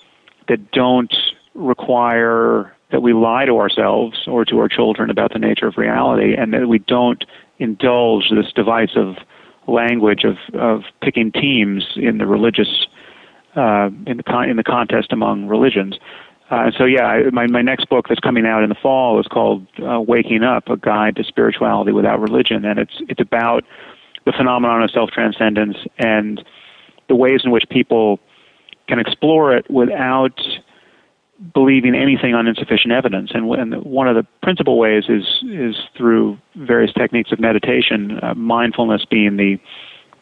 [0.48, 1.14] that don't
[1.56, 6.36] require that we lie to ourselves or to our children about the nature of reality
[6.36, 7.26] and that we don't
[7.58, 9.16] indulge this divisive
[9.68, 12.88] language of, of picking teams in the religious
[13.56, 15.98] uh, in the con- in the contest among religions.
[16.52, 19.66] Uh, so yeah, my my next book that's coming out in the fall is called
[19.82, 23.64] uh, "Waking Up: A Guide to Spirituality Without Religion," and it's it's about
[24.26, 26.44] the phenomenon of self transcendence and
[27.08, 28.20] the ways in which people
[28.88, 30.40] can explore it without
[31.54, 33.32] believing anything on insufficient evidence.
[33.34, 38.34] And, and one of the principal ways is is through various techniques of meditation, uh,
[38.36, 39.60] mindfulness being the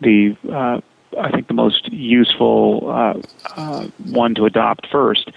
[0.01, 0.81] the uh,
[1.19, 3.21] I think the most useful uh,
[3.55, 5.31] uh one to adopt first.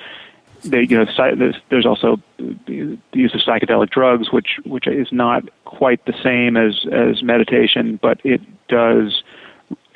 [0.63, 6.05] They, you know, there's also the use of psychedelic drugs, which which is not quite
[6.07, 9.23] the same as as meditation, but it does,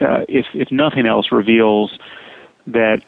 [0.00, 1.98] uh, if if nothing else, reveals
[2.66, 3.02] that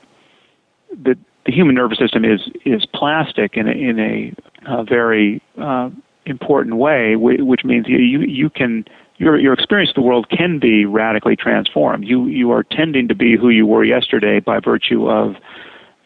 [1.04, 4.34] that the human nervous system is is plastic in a, in a,
[4.66, 5.90] a very uh,
[6.26, 8.84] important way, which means you you can
[9.16, 12.04] your your experience of the world can be radically transformed.
[12.04, 15.36] You you are tending to be who you were yesterday by virtue of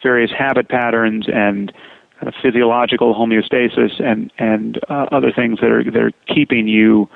[0.02, 1.72] various habit patterns and
[2.18, 7.08] kind of physiological homeostasis and and uh, other things that are that are keeping you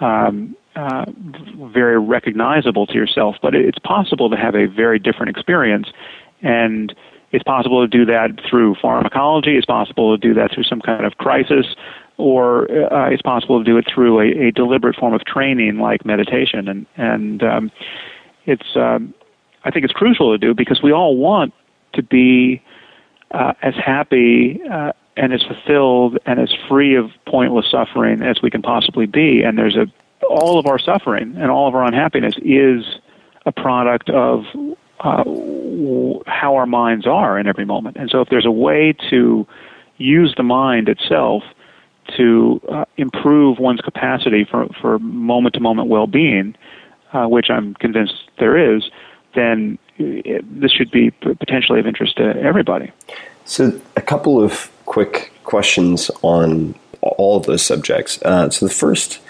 [0.00, 1.06] um, uh,
[1.72, 3.36] very recognizable to yourself.
[3.42, 5.88] But it's possible to have a very different experience
[6.42, 6.94] and
[7.34, 9.56] it's possible to do that through pharmacology.
[9.56, 11.66] It's possible to do that through some kind of crisis,
[12.16, 16.06] or uh, it's possible to do it through a, a, deliberate form of training like
[16.06, 16.68] meditation.
[16.68, 17.72] And and um,
[18.46, 19.14] it's um,
[19.64, 21.52] I think it's crucial to do because we all want
[21.94, 22.62] to be
[23.32, 28.50] uh, as happy uh, and as fulfilled and as free of pointless suffering as we
[28.50, 29.42] can possibly be.
[29.42, 29.86] And there's a
[30.30, 32.84] all of our suffering and all of our unhappiness is
[33.44, 34.44] a product of
[35.00, 35.24] uh,
[36.26, 37.96] how our minds are in every moment.
[37.96, 39.46] And so, if there's a way to
[39.96, 41.42] use the mind itself
[42.16, 46.54] to uh, improve one's capacity for, for moment to moment well being,
[47.12, 48.90] uh, which I'm convinced there is,
[49.34, 52.92] then it, this should be potentially of interest to everybody.
[53.44, 58.20] So, a couple of quick questions on all of those subjects.
[58.22, 59.20] Uh, so, the first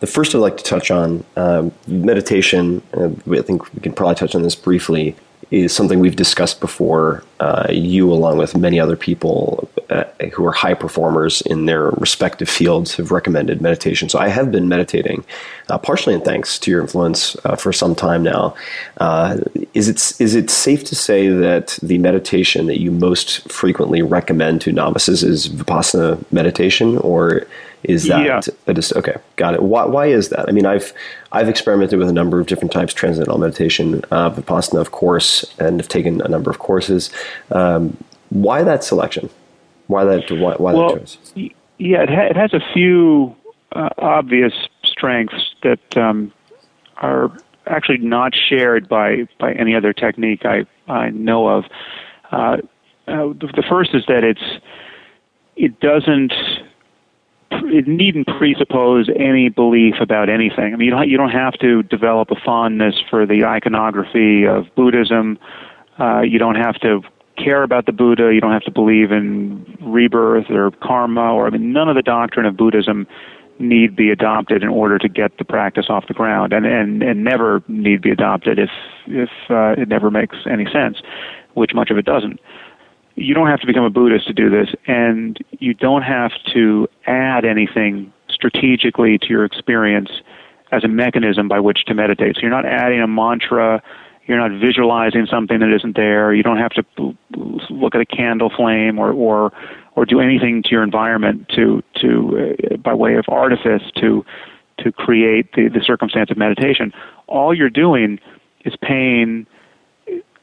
[0.00, 2.82] the first I'd like to touch on um, meditation.
[2.94, 5.16] Uh, I think we can probably touch on this briefly.
[5.52, 10.52] Is something we've discussed before uh, you, along with many other people uh, who are
[10.52, 14.08] high performers in their respective fields, have recommended meditation.
[14.08, 15.24] So I have been meditating,
[15.68, 18.54] uh, partially in thanks to your influence uh, for some time now.
[18.98, 19.38] Uh,
[19.74, 24.60] is it is it safe to say that the meditation that you most frequently recommend
[24.62, 27.46] to novices is vipassana meditation, or
[27.84, 28.40] is that Yeah.
[28.66, 29.16] a dis- okay?
[29.36, 29.62] Got it.
[29.62, 30.48] Why, why is that?
[30.48, 30.92] I mean, I've
[31.32, 35.44] I've experimented with a number of different types of transcendental meditation, uh, vipassana, of course,
[35.58, 37.10] and have taken a number of courses.
[37.52, 37.96] Um,
[38.30, 39.30] why that selection?
[39.86, 40.30] Why that?
[40.30, 41.18] Why, why well, that choice?
[41.78, 43.34] yeah, it, ha- it has a few
[43.72, 44.52] uh, obvious
[44.84, 46.32] strengths that um,
[46.96, 47.30] are
[47.66, 51.64] actually not shared by, by any other technique I, I know of.
[52.30, 52.56] Uh,
[53.08, 54.62] uh, the, the first is that it's
[55.56, 56.32] it doesn't
[57.50, 60.74] it needn't presuppose any belief about anything.
[60.74, 64.66] I mean, you don't, you don't have to develop a fondness for the iconography of
[64.74, 65.38] Buddhism.
[65.98, 67.02] Uh, you don't have to
[67.36, 68.32] care about the Buddha.
[68.32, 72.02] You don't have to believe in rebirth or karma, or I mean, none of the
[72.02, 73.06] doctrine of Buddhism
[73.58, 77.24] need be adopted in order to get the practice off the ground, and and, and
[77.24, 78.70] never need be adopted if
[79.06, 80.98] if uh, it never makes any sense,
[81.54, 82.40] which much of it doesn't
[83.16, 86.86] you don't have to become a Buddhist to do this, and you don't have to
[87.06, 90.10] add anything strategically to your experience
[90.70, 92.36] as a mechanism by which to meditate.
[92.36, 93.82] So you're not adding a mantra,
[94.26, 96.34] you're not visualizing something that isn't there.
[96.34, 97.16] You don't have to
[97.70, 99.52] look at a candle flame or or
[99.94, 104.24] or do anything to your environment to to uh, by way of artifice to
[104.78, 106.92] to create the, the circumstance of meditation.
[107.28, 108.18] All you're doing
[108.64, 109.46] is paying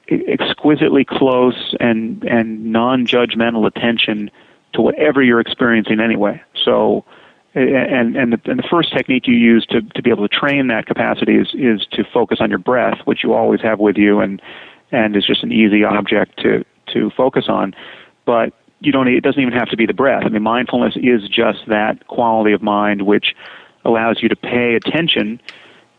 [0.10, 4.32] exquisitely close and and non-judgmental attention
[4.74, 6.42] to whatever you're experiencing anyway.
[6.64, 7.06] So,
[7.56, 10.68] and and the, and the first technique you use to to be able to train
[10.68, 14.20] that capacity is is to focus on your breath, which you always have with you,
[14.20, 14.42] and
[14.92, 17.76] and is just an easy object to to focus on.
[18.26, 19.08] But you don't.
[19.08, 20.24] It doesn't even have to be the breath.
[20.26, 23.36] I mean, mindfulness is just that quality of mind which
[23.86, 25.42] allows you to pay attention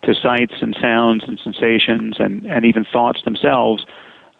[0.03, 3.85] to sights and sounds and sensations and, and even thoughts themselves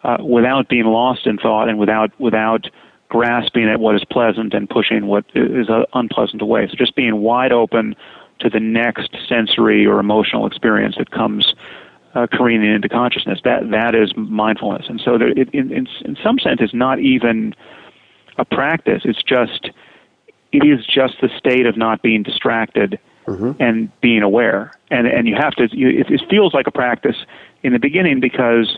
[0.03, 2.69] uh, without being lost in thought and without without
[3.09, 6.67] grasping at what is pleasant and pushing what is unpleasant away.
[6.67, 7.95] So just being wide open
[8.39, 11.53] to the next sensory or emotional experience that comes
[12.15, 13.39] uh, careening into consciousness.
[13.43, 14.87] That that is mindfulness.
[14.89, 17.53] And so there, it, in, in in some sense, it's not even
[18.37, 19.03] a practice.
[19.05, 19.69] It's just
[20.51, 22.99] it is just the state of not being distracted
[23.59, 24.71] and being aware.
[24.89, 25.67] And and you have to.
[25.71, 27.17] You, it, it feels like a practice
[27.63, 28.77] in the beginning because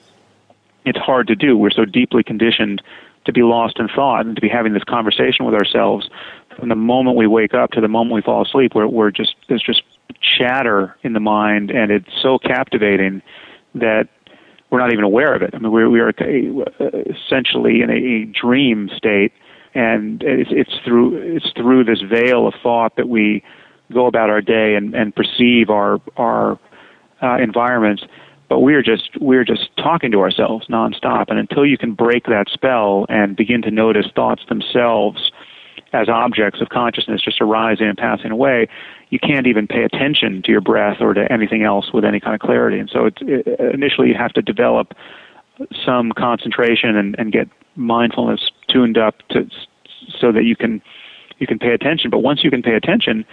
[0.85, 1.57] it's hard to do.
[1.57, 2.81] We're so deeply conditioned
[3.27, 6.09] to be lost in thought and to be having this conversation with ourselves
[6.57, 8.73] from the moment we wake up to the moment we fall asleep.
[8.73, 9.83] We're, we're just there's just
[10.21, 13.21] chatter in the mind, and it's so captivating
[13.75, 14.07] that
[14.69, 15.51] we're not even aware of it.
[15.53, 19.33] I mean, we're we are essentially in a, a dream state,
[19.73, 23.43] and it's, it's through it's through this veil of thought that we
[23.93, 26.57] go about our day and, and perceive our our
[27.21, 28.03] uh, environments.
[28.49, 32.45] But we're just we're just talking to ourselves nonstop, and until you can break that
[32.49, 35.31] spell and begin to notice thoughts themselves
[35.93, 38.67] as objects of consciousness just arising and passing away,
[39.09, 42.35] you can't even pay attention to your breath or to anything else with any kind
[42.35, 42.79] of clarity.
[42.79, 44.93] And so, it's, it, initially, you have to develop
[45.85, 49.49] some concentration and, and get mindfulness tuned up to
[50.19, 50.81] so that you can
[51.39, 52.09] you can pay attention.
[52.09, 53.25] But once you can pay attention,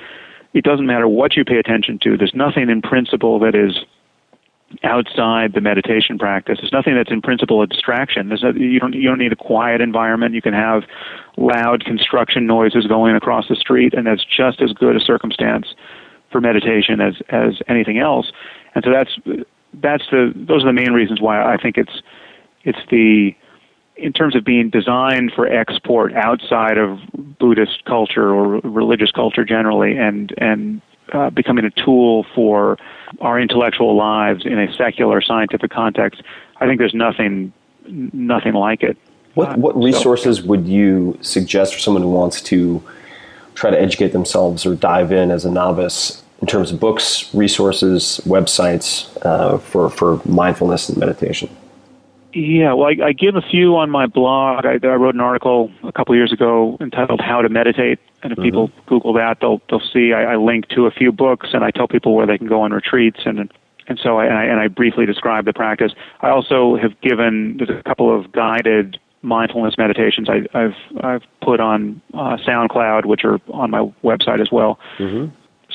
[0.53, 2.17] it doesn't matter what you pay attention to.
[2.17, 3.85] There's nothing in principle that is
[4.85, 6.59] outside the meditation practice.
[6.61, 8.29] There's nothing that's in principle a distraction.
[8.29, 10.35] There's no, you don't you don't need a quiet environment.
[10.35, 10.83] You can have
[11.37, 15.75] loud construction noises going across the street, and that's just as good a circumstance
[16.31, 18.31] for meditation as as anything else.
[18.75, 19.11] And so that's
[19.75, 22.03] that's the those are the main reasons why I think it's
[22.63, 23.35] it's the
[23.97, 26.99] in terms of being designed for export outside of
[27.39, 32.79] Buddhist culture or religious culture generally, and and uh, becoming a tool for
[33.21, 36.23] our intellectual lives in a secular scientific context,
[36.61, 37.53] I think there's nothing
[37.87, 38.97] nothing like it.
[39.35, 42.83] What what so- resources would you suggest for someone who wants to
[43.55, 48.21] try to educate themselves or dive in as a novice in terms of books, resources,
[48.25, 51.49] websites uh, for for mindfulness and meditation?
[52.35, 54.67] Yeah, well, I, I give a few on my blog.
[54.67, 58.39] I, I wrote an article a couple years ago entitled "How to Meditate," and if
[58.39, 61.71] people Google that, they'll they'll see I, I link to a few books, and I
[61.71, 63.53] tell people where they can go on retreats, and
[63.87, 65.93] and so I, and I and I briefly describe the practice.
[66.21, 71.61] I also have given there's a couple of guided mindfulness meditations I, I've I've put
[71.61, 74.79] on uh, SoundCloud, which are on my website as well.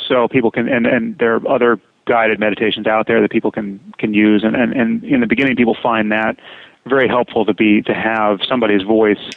[0.07, 3.79] So people can and and there are other guided meditations out there that people can
[3.99, 6.37] can use and, and and in the beginning people find that
[6.85, 9.29] very helpful to be to have somebody's voice,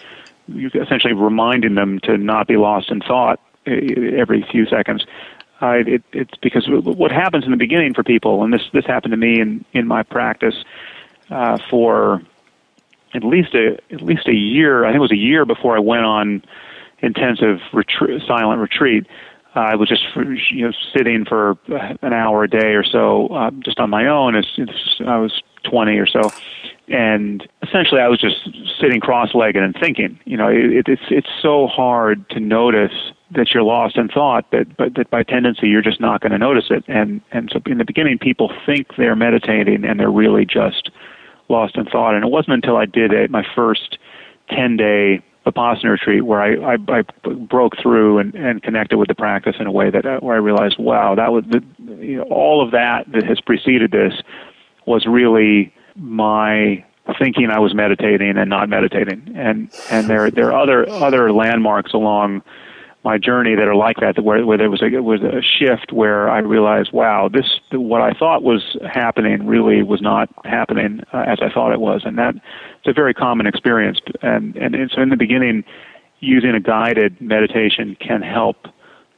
[0.49, 5.05] essentially reminding them to not be lost in thought eh, every few seconds.
[5.61, 9.13] Uh, it, it's because what happens in the beginning for people, and this this happened
[9.13, 10.65] to me in in my practice
[11.31, 12.21] uh, for
[13.15, 14.85] at least a at least a year.
[14.85, 16.43] I think it was a year before I went on
[16.99, 19.07] intensive retreat, silent retreat.
[19.55, 20.03] Uh, I was just
[20.51, 21.59] you know sitting for
[22.03, 24.37] an hour a day or so, uh, just on my own.
[24.37, 24.47] As,
[25.07, 26.33] I was 20 or so,
[26.89, 28.49] and essentially I was just
[28.81, 30.19] sitting cross-legged and thinking.
[30.25, 34.77] You know, it, it's it's so hard to notice that you're lost in thought that
[34.77, 36.85] but that by tendency you're just not going to notice it.
[36.89, 40.91] And and so in the beginning, people think they're meditating and they're really just
[41.49, 42.15] lost in thought.
[42.15, 43.99] And it wasn't until I did it, my first
[44.51, 47.03] 10 day Vipassana retreat where I, I, I
[47.49, 50.39] broke through and, and connected with the practice in a way that uh, where I
[50.39, 51.63] realized, wow, that was the,
[51.97, 54.15] you know, all of that that has preceded this
[54.87, 56.85] was really my
[57.19, 59.33] thinking I was meditating and not meditating.
[59.35, 62.43] And and there there are other other landmarks along
[63.05, 66.29] my journey that are like that, where, where there was a was a shift where
[66.29, 71.39] I realized, wow, this what I thought was happening really was not happening uh, as
[71.43, 74.01] I thought it was, and that it's a very common experience.
[74.23, 75.65] And, and and so in the beginning,
[76.21, 78.69] using a guided meditation can help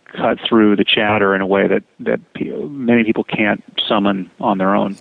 [0.07, 4.74] cut through the chatter in a way that that many people can't summon on their
[4.74, 4.97] own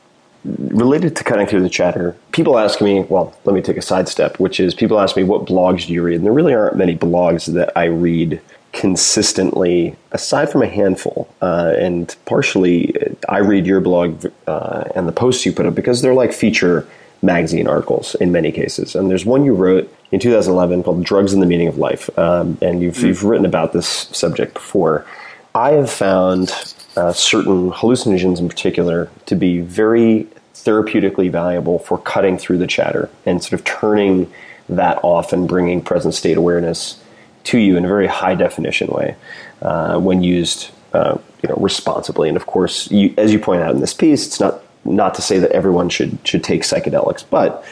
[0.46, 4.40] related to cutting through the chatter, people ask me, well, let me take a sidestep,
[4.42, 6.16] which is people ask me, what blogs do you read?
[6.16, 8.42] And there really aren't many blogs that I read
[8.74, 12.94] consistently, aside from a handful, uh, and partially
[13.30, 16.88] I read your blog uh, and the posts you put up because they're like feature
[17.22, 18.96] magazine articles in many cases.
[18.96, 22.58] And there's one you wrote in 2011 called "Drugs and the Meaning of Life," um,
[22.62, 23.08] and you've mm.
[23.08, 25.06] you've written about this subject before.
[25.56, 26.52] I have found
[26.98, 33.10] uh, certain hallucinogens in particular to be very therapeutically valuable for cutting through the chatter
[33.26, 34.32] and sort of turning
[34.70, 37.03] that off and bringing present state awareness
[37.46, 39.16] to you in a very high definition way
[39.62, 42.28] uh, when used uh, you know responsibly.
[42.28, 45.22] And of course, you, as you point out in this piece, it's not not to
[45.22, 47.66] say that everyone should should take psychedelics, but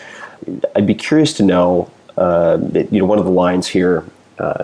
[0.76, 4.05] I'd be curious to know uh, that you know one of the lines here
[4.41, 4.63] uh,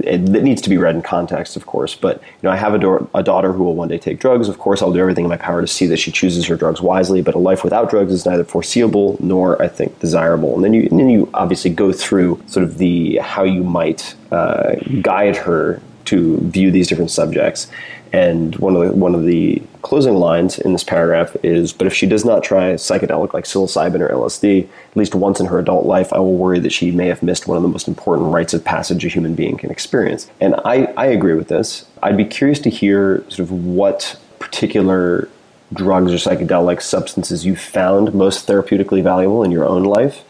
[0.00, 1.94] it, that needs to be read in context, of course.
[1.94, 4.48] But you know, I have a, do- a, daughter who will one day take drugs.
[4.48, 6.80] Of course, I'll do everything in my power to see that she chooses her drugs
[6.80, 7.20] wisely.
[7.20, 10.54] But a life without drugs is neither foreseeable nor, I think, desirable.
[10.54, 14.14] And then you, and then you obviously go through sort of the how you might
[14.32, 17.66] uh, guide her to view these different subjects.
[18.12, 21.94] And one of the, one of the closing lines in this paragraph is, "But if
[21.94, 25.84] she does not try psychedelic like psilocybin or LSD at least once in her adult
[25.84, 28.54] life, I will worry that she may have missed one of the most important rites
[28.54, 31.84] of passage a human being can experience." And I, I agree with this.
[32.02, 35.28] I'd be curious to hear sort of what particular
[35.74, 40.24] drugs or psychedelic substances you found most therapeutically valuable in your own life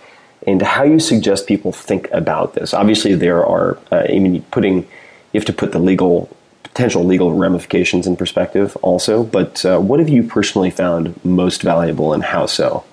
[0.47, 2.72] and how you suggest people think about this.
[2.72, 4.87] Obviously, there are, uh, I mean, putting,
[5.33, 9.24] you have to put the legal potential legal ramifications in perspective also.
[9.24, 12.85] But uh, what have you personally found most valuable and how so?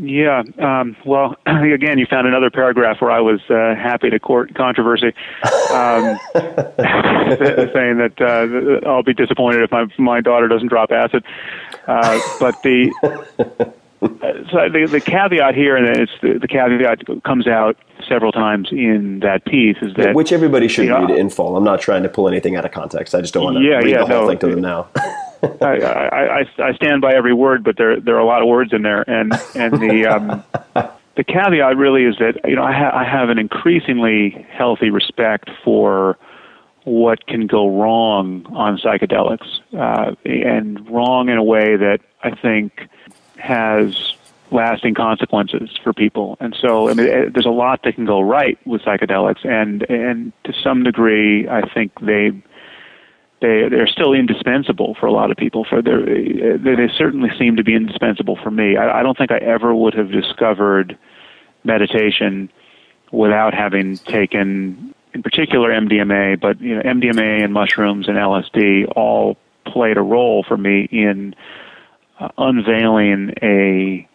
[0.00, 4.54] Yeah, um, well, again, you found another paragraph where I was uh, happy to court
[4.54, 5.08] controversy,
[5.72, 11.24] um, saying that uh, I'll be disappointed if my my daughter doesn't drop acid.
[11.86, 17.76] Uh, but the so the, the caveat here, and it's the, the caveat comes out
[18.08, 21.56] several times in that piece, is that which everybody should read know, in full.
[21.56, 23.14] I'm not trying to pull anything out of context.
[23.14, 24.88] I just don't want to yeah, read yeah, the whole no, thing to them now.
[25.60, 28.72] I, I, I stand by every word, but there there are a lot of words
[28.72, 30.44] in there, and and the um,
[31.16, 35.50] the caveat really is that you know I, ha- I have an increasingly healthy respect
[35.64, 36.18] for
[36.84, 42.88] what can go wrong on psychedelics, uh, and wrong in a way that I think
[43.38, 44.14] has
[44.50, 46.36] lasting consequences for people.
[46.40, 49.82] And so, I mean, eh, there's a lot that can go right with psychedelics, and
[49.90, 52.30] and to some degree, I think they
[53.40, 55.64] they they're still indispensable for a lot of people.
[55.64, 58.76] For their eh, they, they certainly seem to be indispensable for me.
[58.76, 60.98] I, I don't think I ever would have discovered
[61.64, 62.50] meditation
[63.10, 69.36] without having taken, in particular, MDMA, but you know, MDMA and mushrooms and LSD all
[69.64, 71.34] played a role for me in
[72.20, 74.08] uh, unveiling a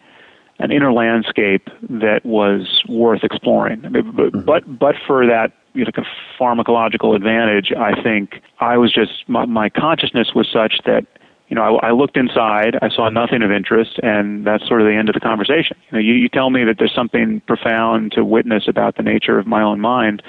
[0.60, 3.84] an inner landscape that was worth exploring.
[3.84, 4.40] I mean, but, mm-hmm.
[4.40, 5.90] but but for that you know,
[6.38, 11.06] pharmacological advantage, I think I was just my, my consciousness was such that
[11.48, 14.86] you know I, I looked inside, I saw nothing of interest, and that's sort of
[14.86, 15.76] the end of the conversation.
[15.90, 19.38] You know, you, you tell me that there's something profound to witness about the nature
[19.38, 20.22] of my own mind.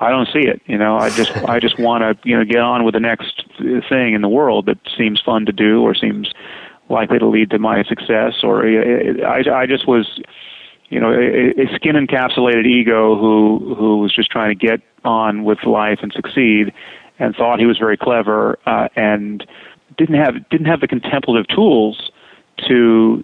[0.00, 0.60] I don't see it.
[0.66, 3.44] You know, I just I just want to you know get on with the next
[3.88, 6.32] thing in the world that seems fun to do or seems
[6.88, 10.20] likely to lead to my success or I, I just was
[10.90, 15.44] you know, a, a skin encapsulated ego who who was just trying to get on
[15.44, 16.72] with life and succeed,
[17.18, 19.46] and thought he was very clever, uh, and
[19.96, 22.10] didn't have didn't have the contemplative tools
[22.66, 23.22] to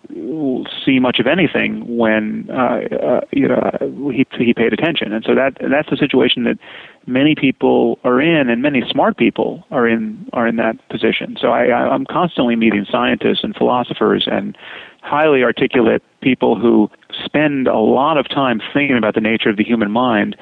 [0.85, 5.35] see much of anything when uh, uh, you know he he paid attention, and so
[5.35, 6.59] that that's the situation that
[7.07, 11.37] many people are in, and many smart people are in are in that position.
[11.41, 14.57] So I, I'm constantly meeting scientists and philosophers and
[15.03, 16.91] highly articulate people who
[17.25, 20.37] spend a lot of time thinking about the nature of the human mind.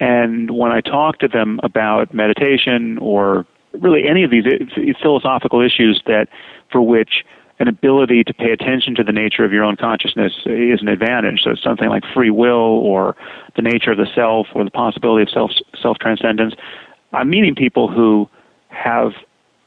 [0.00, 5.60] And when I talk to them about meditation or really any of these eh, philosophical
[5.60, 6.26] issues that
[6.72, 7.24] for which
[7.60, 11.42] an ability to pay attention to the nature of your own consciousness is an advantage.
[11.44, 13.14] So something like free will or
[13.54, 15.50] the nature of the self or the possibility of self
[15.80, 16.54] self transcendence.
[17.12, 18.28] I'm meeting people who
[18.68, 19.12] have,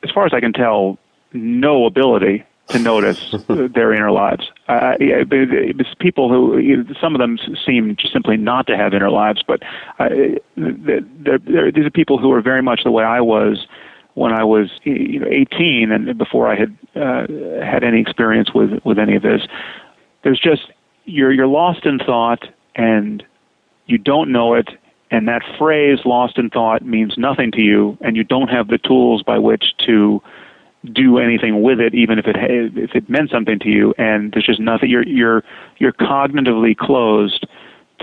[0.04, 0.98] as far as I can tell,
[1.34, 4.50] no ability to notice their inner lives.
[4.68, 9.12] Uh, it's people who you know, some of them seem simply not to have inner
[9.12, 9.62] lives, but
[10.00, 10.10] uh,
[10.56, 11.02] they're,
[11.40, 13.68] they're, these are people who are very much the way I was
[14.16, 17.28] when I was you know 18 and before I had uh,
[17.64, 19.42] had any experience with with any of this.
[20.24, 20.72] There's just
[21.06, 23.24] you're you're lost in thought and
[23.86, 24.70] you don't know it.
[25.12, 27.98] And that phrase lost in thought means nothing to you.
[28.02, 30.22] And you don't have the tools by which to
[30.92, 33.94] do anything with it even if it if it meant something to you.
[33.98, 35.44] And there's just nothing you're you're
[35.78, 37.48] you're cognitively closed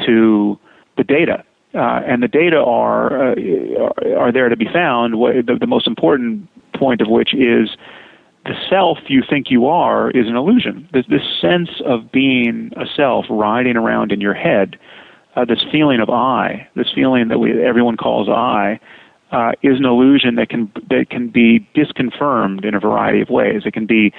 [0.06, 0.58] to
[0.96, 1.44] the data
[1.74, 5.14] uh, and the data are uh, are there to be found.
[5.14, 7.76] The, the most important point of which is
[8.44, 10.88] the self you think you are is an illusion.
[10.92, 14.78] This, this sense of being a self riding around in your head,
[15.36, 18.80] uh, this feeling of I, this feeling that we, everyone calls I,
[19.30, 23.62] uh, is an illusion that can that can be disconfirmed in a variety of ways.
[23.64, 24.12] It can be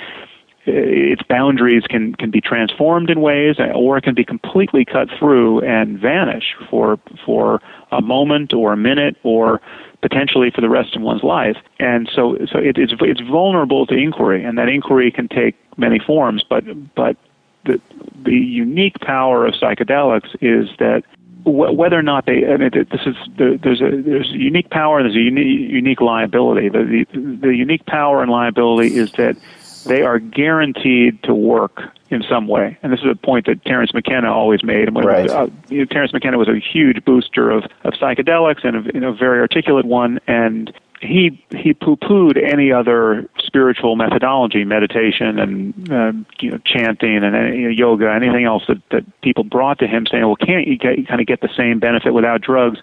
[0.68, 4.86] Uh, its boundaries can can be transformed in ways, uh, or it can be completely
[4.86, 7.60] cut through and vanish for for
[7.92, 9.60] a moment or a minute or
[10.02, 11.58] potentially for the rest of one's life.
[11.80, 16.00] And so so it, it's it's vulnerable to inquiry, and that inquiry can take many
[16.00, 16.44] forms.
[16.48, 16.64] But
[16.96, 17.18] but
[17.66, 17.82] the
[18.24, 21.04] the unique power of psychedelics is that
[21.44, 25.06] whether or not they, I mean, this is there's a there's a unique power and
[25.06, 26.70] there's a unique, unique liability.
[26.70, 29.38] The, the the unique power and liability is that
[29.86, 32.78] they are guaranteed to work in some way.
[32.84, 34.88] And this is a point that Terence McKenna always made.
[34.88, 35.30] And right.
[35.30, 39.00] uh, you know, Terence McKenna was a huge booster of, of psychedelics and a you
[39.00, 40.20] know, very articulate one.
[40.28, 47.56] And he he poo-pooed any other spiritual methodology, meditation and uh, you know chanting and
[47.56, 50.78] you know, yoga, anything else that that people brought to him, saying, "Well, can't you,
[50.78, 52.80] get, you kind of get the same benefit without drugs?"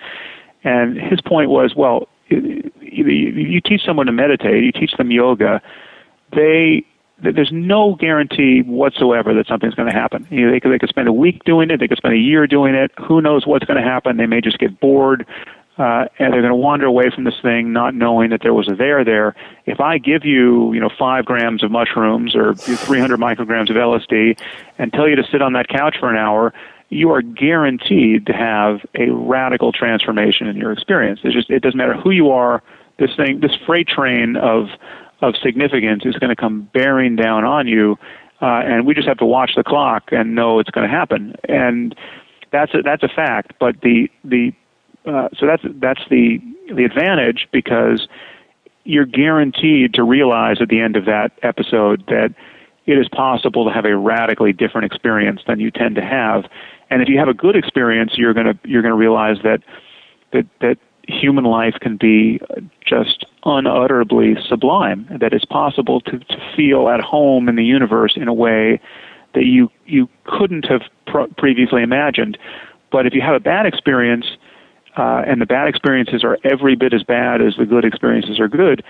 [0.64, 5.62] And his point was, "Well, you, you teach someone to meditate, you teach them yoga."
[6.32, 6.84] they
[7.21, 10.27] there's no guarantee whatsoever that something's going to happen.
[10.31, 12.19] You know, they could they could spend a week doing it, they could spend a
[12.19, 12.93] year doing it.
[13.07, 14.16] Who knows what's going to happen?
[14.16, 15.27] They may just get bored.
[15.77, 18.69] Uh, and they're going to wander away from this thing, not knowing that there was
[18.69, 19.37] a there there.
[19.64, 24.41] If I give you, you know, five grams of mushrooms or 300 micrograms of LSD,
[24.77, 26.53] and tell you to sit on that couch for an hour,
[26.89, 31.21] you are guaranteed to have a radical transformation in your experience.
[31.23, 32.61] It's just it doesn't matter who you are.
[32.99, 34.71] This thing, this freight train of
[35.21, 37.99] of significance is going to come bearing down on you,
[38.41, 41.35] uh, and we just have to watch the clock and know it's going to happen.
[41.49, 41.95] And
[42.53, 43.55] that's a, that's a fact.
[43.59, 44.53] But the the
[45.05, 46.41] uh, so that's that's the
[46.75, 48.09] the advantage because
[48.85, 52.35] you're guaranteed to realize at the end of that episode that
[52.87, 56.45] it is possible to have a radically different experience than you tend to have.
[56.91, 59.62] And if you have a good experience, you're going to you're to realize that
[60.33, 62.40] that that human life can be
[62.84, 68.28] just unutterably sublime, that it's possible to, to feel at home in the universe in
[68.28, 68.80] a way
[69.34, 72.38] that you, you couldn't have pr- previously imagined.
[72.92, 74.26] But if you have a bad experience,
[74.96, 78.48] uh, and the bad experiences are every bit as bad as the good experiences are
[78.48, 78.84] good,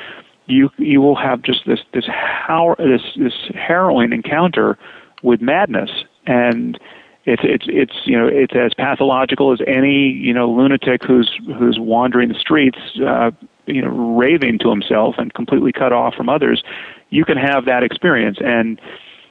[0.47, 4.79] you you will have just this this how this this harrowing encounter
[5.23, 5.91] with madness
[6.27, 6.79] and
[7.25, 11.79] it's it's it's you know it's as pathological as any you know lunatic who's who's
[11.79, 13.31] wandering the streets uh,
[13.67, 16.63] you know raving to himself and completely cut off from others.
[17.11, 18.81] You can have that experience and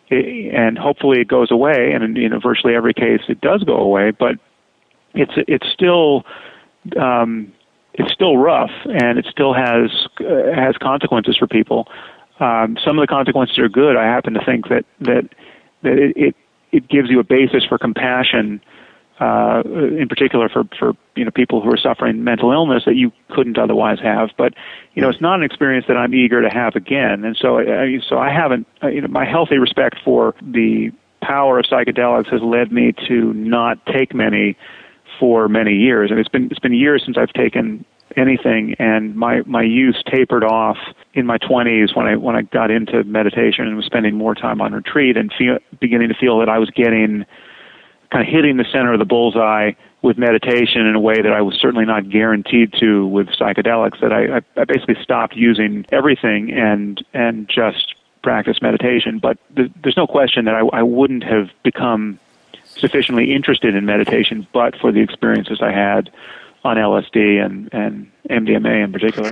[0.09, 1.91] and hopefully it goes away.
[1.93, 4.35] And in you know virtually every case it does go away but
[5.13, 6.23] it's it's still
[6.99, 7.51] um
[7.93, 11.87] it's still rough and it still has uh, has consequences for people.
[12.39, 13.95] Um some of the consequences are good.
[13.95, 15.29] I happen to think that that
[15.81, 16.35] that it, it
[16.77, 18.61] it gives you a basis for compassion,
[19.19, 23.11] uh, in particular for, for you know people who are suffering mental illness that you
[23.31, 24.29] couldn't otherwise have.
[24.37, 24.53] But
[24.93, 27.25] you know, it's not an experience that I'm eager to have again.
[27.25, 28.67] And so, I, so I haven't.
[28.83, 33.33] Uh, you know, my healthy respect for the power of psychedelics has led me to
[33.33, 34.55] not take many
[35.19, 37.85] for many years, and it's been it's been years since I've taken
[38.15, 40.77] anything, and my my use tapered off
[41.13, 44.61] in my 20s when I when I got into meditation and was spending more time
[44.61, 47.25] on retreat and feel, beginning to feel that I was getting
[48.11, 51.41] kind of hitting the center of the bullseye with meditation in a way that I
[51.41, 53.99] was certainly not guaranteed to with psychedelics.
[53.99, 59.19] That I, I, I basically stopped using everything and and just practice meditation.
[59.19, 62.19] But th- there's no question that I, I wouldn't have become
[62.77, 66.09] sufficiently interested in meditation, but for the experiences I had
[66.63, 69.31] on LSD and, and MDMA in particular.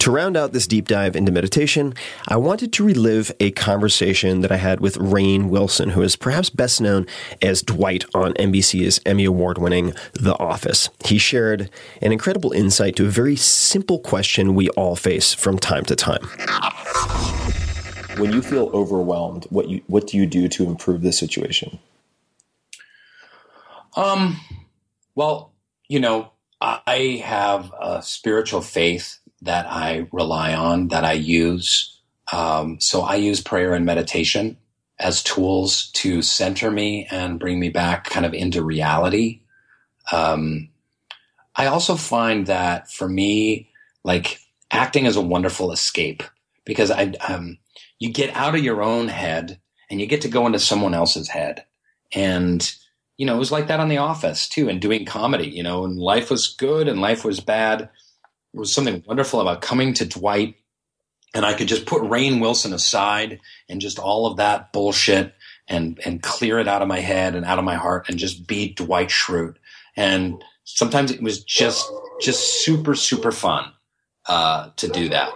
[0.00, 1.92] To round out this deep dive into meditation,
[2.28, 6.50] I wanted to relive a conversation that I had with Rainn Wilson, who is perhaps
[6.50, 7.06] best known
[7.42, 10.88] as Dwight on NBC's Emmy Award winning The Office.
[11.04, 11.68] He shared
[12.00, 16.22] an incredible insight to a very simple question we all face from time to time.
[18.18, 21.80] When you feel overwhelmed, what you what do you do to improve the situation?
[23.98, 24.40] Um,
[25.16, 25.52] well,
[25.88, 26.30] you know,
[26.60, 31.98] I have a spiritual faith that I rely on, that I use.
[32.32, 34.56] Um, so I use prayer and meditation
[35.00, 39.40] as tools to center me and bring me back kind of into reality.
[40.12, 40.68] Um,
[41.56, 43.68] I also find that for me,
[44.04, 44.38] like
[44.70, 46.22] acting is a wonderful escape
[46.64, 47.58] because I, um,
[47.98, 51.28] you get out of your own head and you get to go into someone else's
[51.28, 51.64] head.
[52.12, 52.72] And,
[53.18, 55.84] you know, it was like that on The Office too, and doing comedy, you know,
[55.84, 57.90] and life was good and life was bad
[58.52, 60.56] there was something wonderful about coming to Dwight
[61.34, 65.34] and I could just put Rainn Wilson aside and just all of that bullshit
[65.68, 68.46] and and clear it out of my head and out of my heart and just
[68.46, 69.56] be Dwight Schrute.
[69.94, 71.86] And sometimes it was just
[72.20, 73.70] just super super fun
[74.26, 75.30] uh, to do that.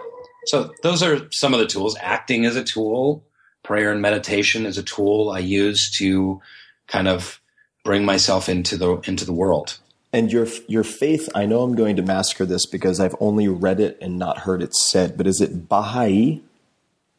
[0.47, 1.95] So those are some of the tools.
[2.01, 3.23] Acting is a tool.
[3.63, 6.41] Prayer and meditation is a tool I use to
[6.87, 7.39] kind of
[7.83, 9.79] bring myself into the into the world.
[10.11, 13.79] And your your faith, I know I'm going to massacre this because I've only read
[13.79, 16.41] it and not heard it said, but is it Baha'i?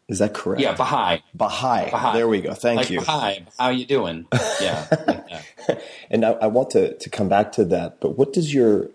[0.07, 0.61] Is that correct?
[0.61, 1.23] Yeah, Baha'i.
[1.35, 1.91] Baha'i.
[1.91, 2.15] Baha'i.
[2.15, 2.53] There we go.
[2.55, 3.01] Thank like you.
[3.01, 3.47] Baha'i.
[3.59, 4.27] How you doing?
[4.61, 4.87] Yeah.
[5.69, 8.91] like and I, I want to, to come back to that, but what does your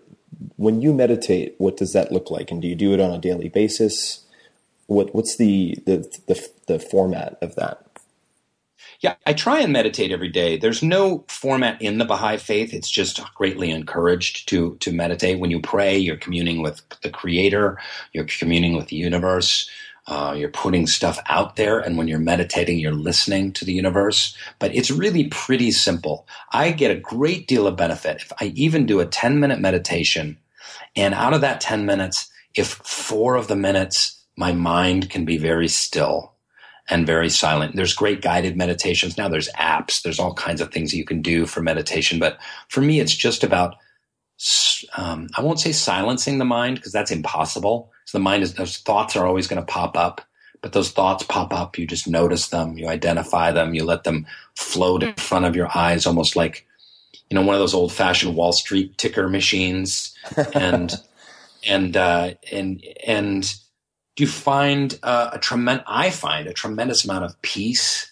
[0.56, 2.50] when you meditate, what does that look like?
[2.50, 4.24] And do you do it on a daily basis?
[4.86, 7.89] What what's the the the, the format of that?
[9.00, 10.58] Yeah, I try and meditate every day.
[10.58, 12.74] There's no format in the Baha'i faith.
[12.74, 15.38] It's just greatly encouraged to to meditate.
[15.38, 17.78] When you pray, you're communing with the Creator.
[18.12, 19.70] You're communing with the universe.
[20.06, 24.36] Uh, you're putting stuff out there, and when you're meditating, you're listening to the universe.
[24.58, 26.26] But it's really pretty simple.
[26.52, 30.36] I get a great deal of benefit if I even do a 10 minute meditation,
[30.94, 35.38] and out of that 10 minutes, if four of the minutes my mind can be
[35.38, 36.34] very still
[36.90, 37.76] and very silent.
[37.76, 39.16] There's great guided meditations.
[39.16, 40.02] Now there's apps.
[40.02, 42.18] There's all kinds of things that you can do for meditation.
[42.18, 42.38] But
[42.68, 43.76] for me, it's just about,
[44.96, 47.92] um, I won't say silencing the mind because that's impossible.
[48.06, 50.20] So the mind is, those thoughts are always going to pop up.
[50.62, 51.78] But those thoughts pop up.
[51.78, 52.76] You just notice them.
[52.76, 53.72] You identify them.
[53.72, 54.26] You let them
[54.56, 56.66] float in front of your eyes, almost like,
[57.30, 60.14] you know, one of those old fashioned Wall Street ticker machines.
[60.52, 60.92] And,
[61.66, 63.54] and, uh, and, and,
[64.20, 68.10] you find uh, a tremendous, I find a tremendous amount of peace,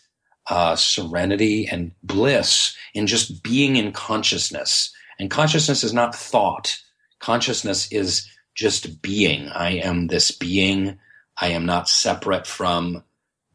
[0.49, 4.93] uh, serenity, and bliss in just being in consciousness.
[5.19, 6.81] And consciousness is not thought.
[7.21, 9.49] Consciousness is just being.
[9.49, 10.99] I am this being.
[11.41, 13.05] I am not separate from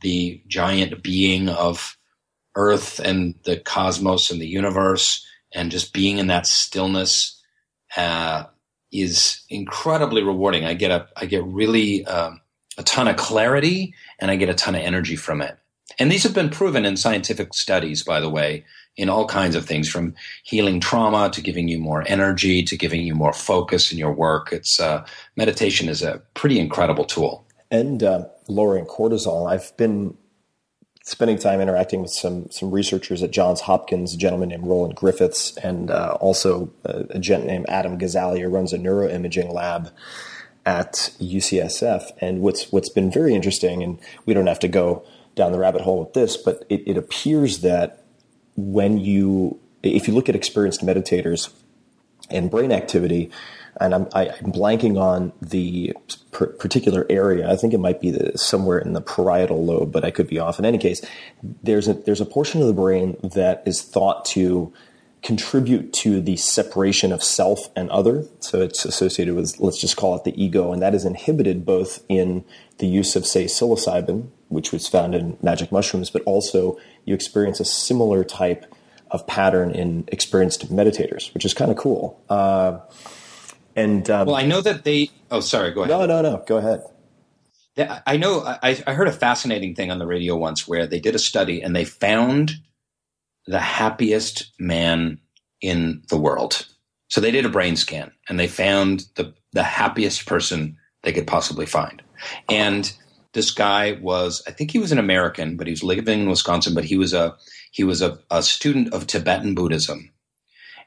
[0.02, 1.98] the giant being of
[2.56, 5.26] Earth and the cosmos and the universe.
[5.54, 7.42] And just being in that stillness
[7.98, 8.46] uh,
[8.92, 10.66] is incredibly rewarding.
[10.66, 12.42] I get a, I get really um,
[12.78, 15.58] a ton of clarity and I get a ton of energy from it.
[16.00, 18.66] And these have been proven in scientific studies, by the way,
[18.96, 23.02] in all kinds of things from healing trauma to giving you more energy to giving
[23.02, 24.52] you more focus in your work.
[24.52, 25.06] It's uh,
[25.36, 27.46] meditation is a pretty incredible tool.
[27.70, 29.52] And uh, lowering cortisol.
[29.52, 30.18] I've been
[31.04, 35.58] spending time interacting with some some researchers at Johns Hopkins, a gentleman named Roland Griffiths,
[35.58, 39.90] and uh, also a, a gent named Adam Gazzaley, who runs a neuroimaging lab
[40.66, 42.12] at UCSF.
[42.20, 45.06] And what's what's been very interesting, and we don't have to go
[45.36, 48.04] down the rabbit hole with this, but it, it appears that
[48.56, 51.52] when you, if you look at experienced meditators
[52.30, 53.32] and brain activity,
[53.82, 55.96] and I'm, I, am blanking on the
[56.32, 57.52] particular area.
[57.52, 60.38] I think it might be the, somewhere in the parietal lobe, but I could be
[60.38, 60.60] off.
[60.60, 61.02] In any case,
[61.42, 64.72] there's a there's a portion of the brain that is thought to
[65.24, 68.26] contribute to the separation of self and other.
[68.40, 72.04] So it's associated with, let's just call it the ego, and that is inhibited both
[72.10, 72.44] in
[72.80, 77.60] the use of, say, psilocybin, which was found in magic mushrooms, but also you experience
[77.60, 78.66] a similar type
[79.12, 82.22] of pattern in experienced meditators, which is kind of cool.
[82.30, 82.80] Uh,
[83.76, 85.10] and um, Well, I know that they.
[85.32, 85.72] Oh, sorry.
[85.72, 85.98] Go ahead.
[85.98, 86.84] no, no, no, go ahead.
[88.06, 88.42] I know.
[88.42, 91.62] I, I heard a fascinating thing on the radio once where they did a study
[91.62, 92.60] and they found
[93.48, 95.20] the happiest man
[95.62, 96.68] in the world.
[97.10, 101.28] So they did a brain scan and they found the the happiest person they could
[101.28, 102.02] possibly find.
[102.50, 102.92] And
[103.34, 106.74] this guy was, I think he was an American, but he was living in Wisconsin.
[106.74, 107.36] But he was a
[107.72, 110.12] he was a, a student of Tibetan Buddhism.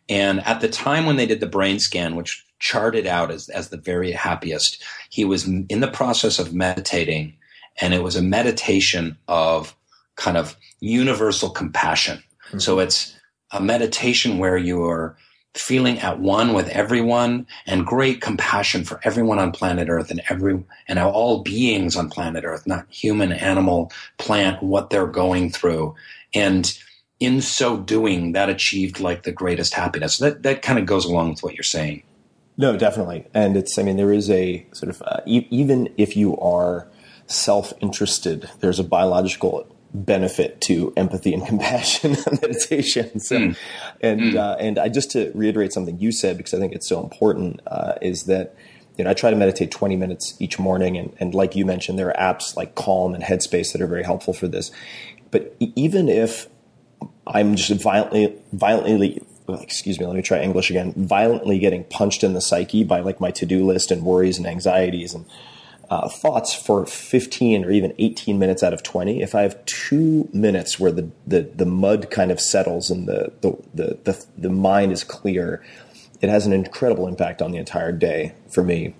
[0.09, 3.68] And at the time when they did the brain scan, which charted out as, as
[3.68, 7.36] the very happiest, he was in the process of meditating.
[7.80, 9.76] And it was a meditation of
[10.14, 12.22] kind of universal compassion.
[12.59, 13.16] So it's
[13.51, 15.16] a meditation where you're
[15.55, 20.62] feeling at one with everyone and great compassion for everyone on planet Earth and every
[20.86, 25.94] and all beings on planet Earth, not human, animal, plant, what they're going through.
[26.34, 26.78] And
[27.18, 30.18] in so doing, that achieved like the greatest happiness.
[30.18, 32.03] That that kind of goes along with what you're saying.
[32.59, 33.26] No, definitely.
[33.34, 36.88] And it's, I mean, there is a sort of, uh, e- even if you are
[37.26, 39.66] self interested, there's a biological
[40.05, 43.20] benefit to empathy and compassion meditation.
[43.20, 43.55] So,
[44.01, 47.03] and, uh, and I just to reiterate something you said, because I think it's so
[47.03, 48.55] important, uh, is that,
[48.99, 50.97] you know, I try to meditate 20 minutes each morning.
[50.97, 54.05] And, and like you mentioned, there are apps like Calm and Headspace that are very
[54.05, 54.70] helpful for this.
[55.30, 56.49] But even if
[57.26, 62.32] I'm just violently, violently, excuse me, let me try English again, violently getting punched in
[62.32, 65.26] the psyche by like my to do list and worries and anxieties and
[65.91, 69.22] uh, thoughts for 15 or even 18 minutes out of 20.
[69.22, 73.32] If I have two minutes where the, the, the mud kind of settles and the,
[73.41, 75.64] the, the, the, the mind is clear,
[76.20, 78.95] it has an incredible impact on the entire day for me.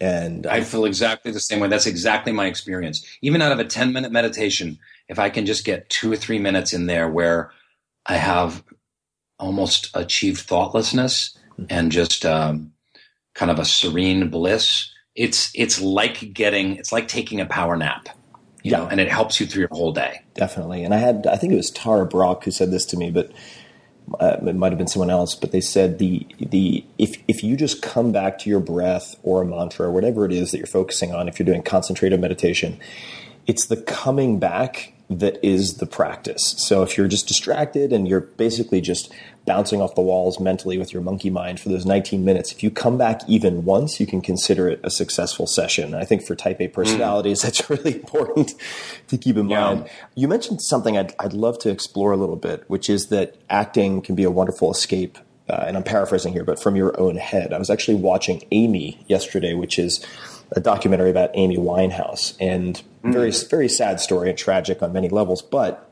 [0.00, 1.68] And I feel exactly the same way.
[1.68, 3.06] That's exactly my experience.
[3.22, 6.38] Even out of a 10 minute meditation, if I can just get two or three
[6.38, 7.52] minutes in there where
[8.06, 8.64] I have
[9.38, 11.36] almost achieved thoughtlessness
[11.68, 12.72] and just um,
[13.34, 18.08] kind of a serene bliss, it's it's like getting it's like taking a power nap,
[18.62, 18.78] you Yeah.
[18.78, 20.22] know, and it helps you through your whole day.
[20.34, 20.82] Definitely.
[20.84, 23.30] And I had, I think it was Tara Brach who said this to me, but
[24.20, 25.34] uh, it might have been someone else.
[25.34, 29.42] But they said the the if if you just come back to your breath or
[29.42, 32.78] a mantra or whatever it is that you're focusing on, if you're doing concentrated meditation,
[33.46, 36.54] it's the coming back that is the practice.
[36.56, 39.12] So if you're just distracted and you're basically just
[39.46, 42.70] bouncing off the walls mentally with your monkey mind for those 19 minutes, if you
[42.70, 45.94] come back even once, you can consider it a successful session.
[45.94, 48.54] I think for type A personalities, that's really important
[49.08, 49.60] to keep in Yeah.
[49.74, 49.90] mind.
[50.14, 54.00] You mentioned something I'd, I'd love to explore a little bit, which is that acting
[54.00, 55.18] can be a wonderful escape.
[55.46, 57.52] Uh, and I'm paraphrasing here, but from your own head.
[57.52, 60.02] I was actually watching Amy yesterday, which is
[60.52, 65.42] a documentary about Amy Winehouse, and very very sad story and tragic on many levels.
[65.42, 65.90] But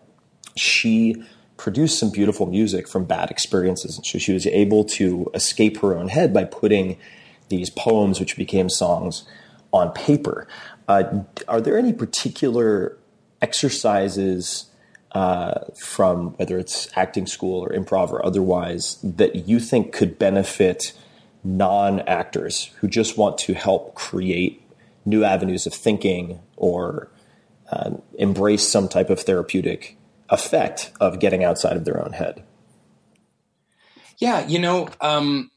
[0.56, 1.22] she
[1.56, 5.96] produced some beautiful music from bad experiences, and so she was able to escape her
[5.96, 6.96] own head by putting
[7.48, 9.24] these poems, which became songs,
[9.72, 10.46] on paper.
[10.88, 12.96] Uh, are there any particular
[13.40, 14.66] exercises
[15.12, 20.92] uh, from whether it's acting school or improv or otherwise that you think could benefit
[21.44, 24.62] non actors who just want to help create
[25.04, 27.10] new avenues of thinking or
[27.70, 29.96] um, embrace some type of therapeutic
[30.30, 32.42] effect of getting outside of their own head?
[34.18, 35.50] Yeah, you know, um,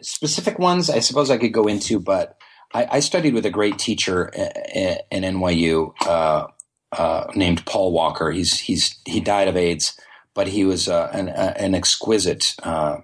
[0.00, 2.36] specific ones I suppose I could go into, but
[2.74, 6.46] I, I studied with a great teacher i- i- in NYU uh,
[6.92, 8.30] uh, named Paul Walker.
[8.30, 9.98] He's he's he died of AIDS,
[10.34, 12.98] but he was uh, an, uh, an exquisite uh,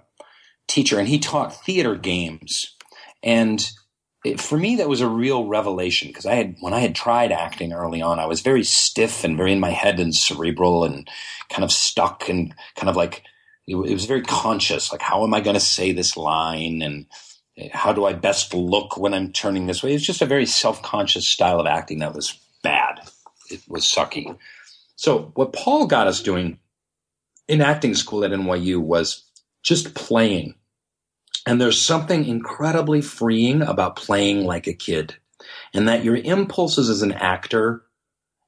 [0.67, 2.75] teacher, and he taught theater games.
[3.21, 3.65] And
[4.23, 7.31] it, for me, that was a real revelation because I had when I had tried
[7.31, 11.09] acting early on, I was very stiff and very in my head and cerebral and
[11.49, 13.23] kind of stuck and kind of like
[13.67, 14.91] it, it was very conscious.
[14.91, 17.05] Like, how am I going to say this line and
[17.57, 19.93] eh, how do I best look when I'm turning this way?
[19.93, 23.01] It's just a very self-conscious style of acting that was bad.
[23.49, 24.37] It was sucky.
[24.95, 26.59] So what Paul got us doing
[27.47, 29.23] in acting school at NYU was
[29.63, 30.55] just playing.
[31.45, 35.15] And there's something incredibly freeing about playing like a kid
[35.73, 37.83] and that your impulses as an actor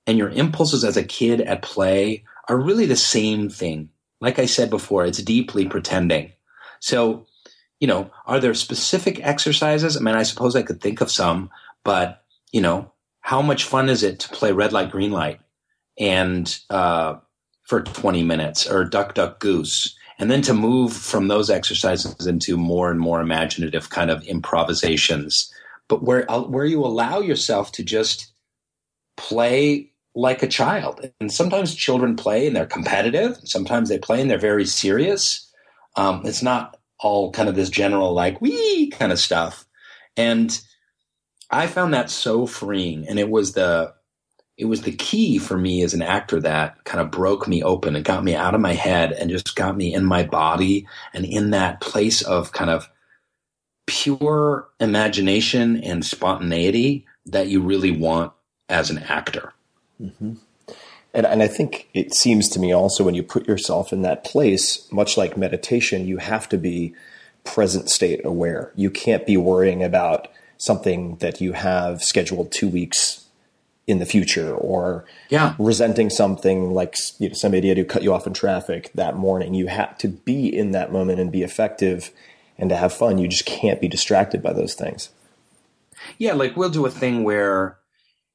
[0.07, 3.89] and your impulses as a kid at play are really the same thing.
[4.21, 6.31] Like I said before, it's deeply pretending.
[6.79, 7.25] So,
[7.79, 9.97] you know, are there specific exercises?
[9.97, 11.49] I mean, I suppose I could think of some,
[11.83, 12.91] but, you know,
[13.21, 15.39] how much fun is it to play red light, green light
[15.99, 17.15] and, uh,
[17.63, 19.95] for 20 minutes or duck, duck, goose?
[20.17, 25.51] And then to move from those exercises into more and more imaginative kind of improvisations,
[25.87, 28.31] but where, where you allow yourself to just
[29.17, 31.11] play like a child.
[31.19, 33.37] And sometimes children play and they're competitive.
[33.43, 35.51] Sometimes they play and they're very serious.
[35.97, 39.65] Um, it's not all kind of this general like we kind of stuff.
[40.15, 40.57] And
[41.51, 43.07] I found that so freeing.
[43.07, 43.93] And it was the
[44.57, 47.95] it was the key for me as an actor that kind of broke me open
[47.95, 51.25] and got me out of my head and just got me in my body and
[51.25, 52.89] in that place of kind of
[53.85, 58.31] pure imagination and spontaneity that you really want
[58.69, 59.53] as an actor.
[60.01, 60.33] Mm-hmm.
[61.13, 64.23] And, and I think it seems to me also when you put yourself in that
[64.23, 66.95] place, much like meditation, you have to be
[67.43, 68.71] present state aware.
[68.75, 73.24] You can't be worrying about something that you have scheduled two weeks
[73.87, 75.55] in the future or yeah.
[75.59, 79.53] resenting something like you know, some idiot who cut you off in traffic that morning.
[79.53, 82.11] You have to be in that moment and be effective
[82.57, 83.17] and to have fun.
[83.17, 85.09] You just can't be distracted by those things.
[86.17, 87.77] Yeah, like we'll do a thing where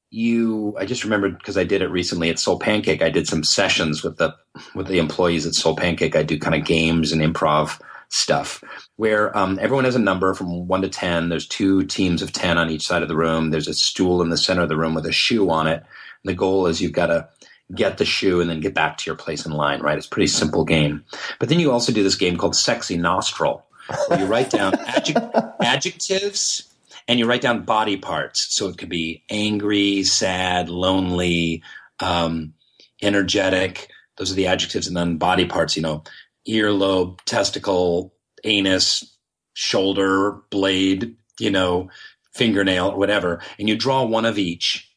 [0.09, 3.01] you I just remembered because I did it recently at Soul Pancake.
[3.01, 4.35] I did some sessions with the
[4.75, 6.15] with the employees at Soul Pancake.
[6.15, 7.79] I do kind of games and improv
[8.11, 8.61] stuff
[8.97, 11.29] where um, everyone has a number from one to 10.
[11.29, 13.49] There's two teams of 10 on each side of the room.
[13.49, 15.77] There's a stool in the center of the room with a shoe on it.
[15.77, 17.29] And the goal is you've got to
[17.73, 19.97] get the shoe and then get back to your place in line, right?
[19.97, 21.05] It's a pretty simple game.
[21.39, 23.65] But then you also do this game called Sexy Nostril,
[24.07, 26.69] where you write down adject- adjectives
[27.07, 28.53] and you write down body parts.
[28.53, 31.63] So it could be angry, sad, lonely,
[32.01, 32.53] um,
[33.01, 33.89] energetic.
[34.17, 34.87] Those are the adjectives.
[34.87, 36.03] And then body parts, you know,
[36.47, 38.13] earlobe, testicle,
[38.43, 39.17] anus,
[39.53, 41.89] shoulder, blade, you know,
[42.33, 43.41] fingernail, whatever.
[43.59, 44.87] And you draw one of each.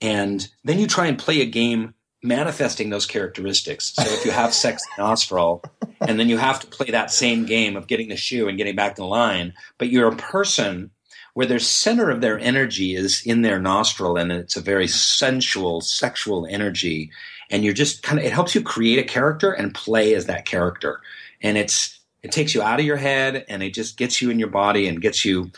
[0.00, 3.94] And then you try and play a game manifesting those characteristics.
[3.94, 5.62] So if you have sex nostril,
[6.00, 8.76] and then you have to play that same game of getting the shoe and getting
[8.76, 10.90] back in line, but you're a person
[11.34, 15.80] where their center of their energy is in their nostril and it's a very sensual,
[15.80, 17.10] sexual energy.
[17.50, 20.44] And you're just kind of, it helps you create a character and play as that
[20.44, 21.00] character.
[21.40, 24.38] And it's, it takes you out of your head and it just gets you in
[24.38, 25.50] your body and gets you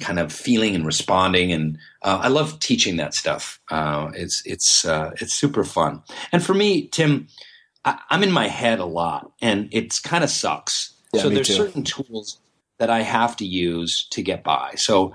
[0.00, 1.52] kind of feeling and responding.
[1.52, 3.60] And uh, I love teaching that stuff.
[3.68, 6.02] Uh, it's, it's, uh, it's super fun.
[6.30, 7.26] And for me, Tim,
[7.84, 10.94] I, am in my head a lot and it's kind of sucks.
[11.12, 11.54] Yeah, so there's too.
[11.54, 12.38] certain tools
[12.78, 14.74] that I have to use to get by.
[14.76, 15.14] So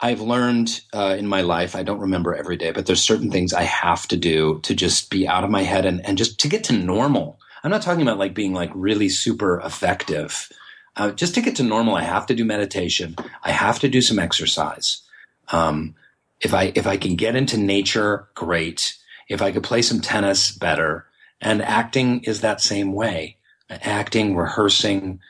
[0.00, 3.52] I've learned uh, in my life, I don't remember every day, but there's certain things
[3.52, 6.48] I have to do to just be out of my head and, and just to
[6.48, 7.38] get to normal.
[7.62, 10.48] I'm not talking about like being like really super effective.
[10.96, 13.14] Uh, just to get to normal, I have to do meditation.
[13.44, 15.02] I have to do some exercise.
[15.48, 15.94] Um,
[16.40, 18.96] if I if I can get into nature, great.
[19.28, 21.06] If I could play some tennis, better.
[21.40, 23.36] And acting is that same way.
[23.68, 25.20] Acting, rehearsing,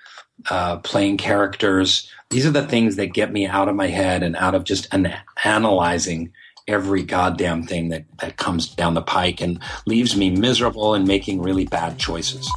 [0.49, 2.11] uh, playing characters.
[2.30, 4.86] These are the things that get me out of my head and out of just
[4.93, 5.14] an-
[5.45, 6.32] analyzing
[6.68, 11.43] every goddamn thing that, that comes down the pike and leaves me miserable and making
[11.43, 12.49] really bad choices.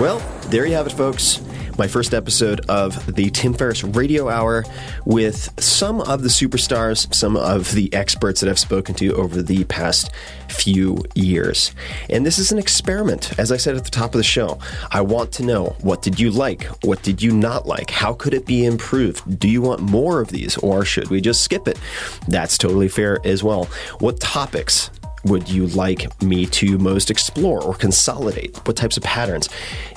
[0.00, 0.18] Well,
[0.48, 1.40] there you have it, folks.
[1.76, 4.64] My first episode of the Tim Ferriss Radio Hour
[5.04, 9.64] with some of the superstars, some of the experts that I've spoken to over the
[9.64, 10.12] past
[10.48, 11.72] few years.
[12.08, 13.36] And this is an experiment.
[13.40, 14.60] As I said at the top of the show,
[14.92, 16.62] I want to know what did you like?
[16.84, 17.90] What did you not like?
[17.90, 19.40] How could it be improved?
[19.40, 21.80] Do you want more of these or should we just skip it?
[22.28, 23.64] That's totally fair as well.
[23.98, 24.90] What topics
[25.24, 28.56] would you like me to most explore or consolidate?
[28.66, 29.48] What types of patterns?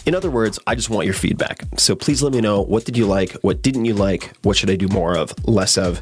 [0.07, 1.63] In other words, I just want your feedback.
[1.75, 4.69] So please let me know what did you like, what didn't you like, what should
[4.69, 5.99] I do more of, less of.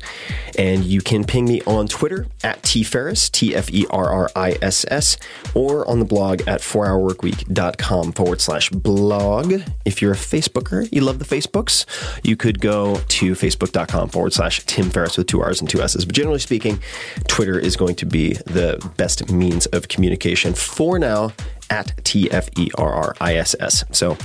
[0.60, 4.60] And you can ping me on Twitter at tferriss, T F E R R I
[4.62, 5.18] S S,
[5.56, 9.64] or on the blog at 4hourworkweek.com forward slash blog.
[9.86, 11.88] If you're a Facebooker, you love the Facebooks,
[12.24, 16.06] you could go to facebook.com forward slash Tim Ferriss with two R's and two S's.
[16.06, 16.80] But generally speaking,
[17.28, 21.34] Twitter is going to be the best means of communication for now
[21.70, 23.84] at T F E R R I S S.
[23.92, 24.18] So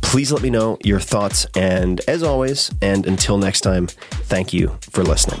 [0.00, 1.46] please let me know your thoughts.
[1.54, 5.40] And as always, and until next time, thank you for listening.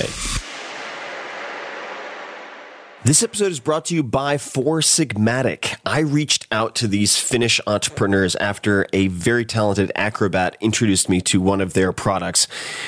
[3.03, 5.75] This episode is brought to you by Four Sigmatic.
[5.85, 11.41] I reached out to these Finnish entrepreneurs after a very talented acrobat introduced me to
[11.41, 12.45] one of their products,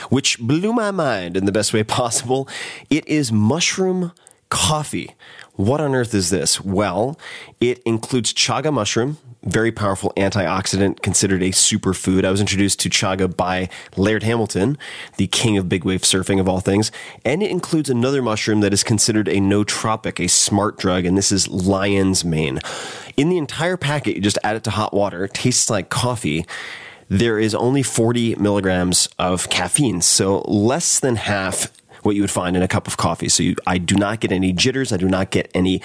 [0.09, 2.47] which blew my mind in the best way possible.
[2.91, 4.11] It is mushroom
[4.49, 5.15] coffee.
[5.53, 6.61] What on earth is this?
[6.61, 7.19] Well,
[7.59, 12.25] it includes chaga mushroom, very powerful antioxidant, considered a superfood.
[12.25, 14.77] I was introduced to chaga by Laird Hamilton,
[15.17, 16.91] the king of big wave surfing of all things.
[17.25, 21.31] And it includes another mushroom that is considered a nootropic, a smart drug, and this
[21.31, 22.59] is lion's mane.
[23.17, 25.25] In the entire packet, you just add it to hot water.
[25.25, 26.45] It tastes like coffee.
[27.09, 31.71] There is only 40 milligrams of caffeine, so less than half
[32.03, 33.29] what you would find in a cup of coffee.
[33.29, 34.91] So you, I do not get any jitters.
[34.91, 35.81] I do not get any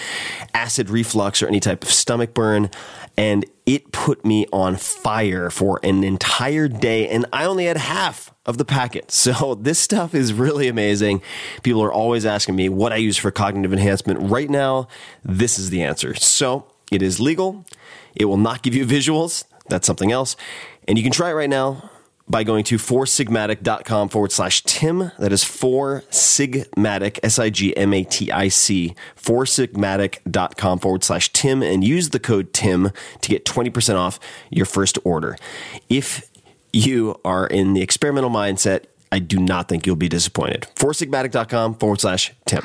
[0.54, 2.70] acid reflux or any type of stomach burn.
[3.16, 7.08] And it put me on fire for an entire day.
[7.08, 9.10] And I only had half of the packet.
[9.10, 11.22] So this stuff is really amazing.
[11.62, 14.30] People are always asking me what I use for cognitive enhancement.
[14.30, 14.88] Right now,
[15.24, 16.14] this is the answer.
[16.14, 17.64] So it is legal.
[18.14, 19.44] It will not give you visuals.
[19.68, 20.36] That's something else.
[20.86, 21.90] And you can try it right now
[22.28, 25.12] by going to foursigmatic.com forward slash Tim.
[25.18, 31.32] That is four sigmatic, S I G M A T I C, foursigmatic.com forward slash
[31.32, 34.20] Tim, and use the code Tim to get 20% off
[34.50, 35.36] your first order.
[35.88, 36.30] If
[36.72, 40.66] you are in the experimental mindset, I do not think you'll be disappointed.
[40.74, 42.62] Foursigmatic.com forward slash Tim.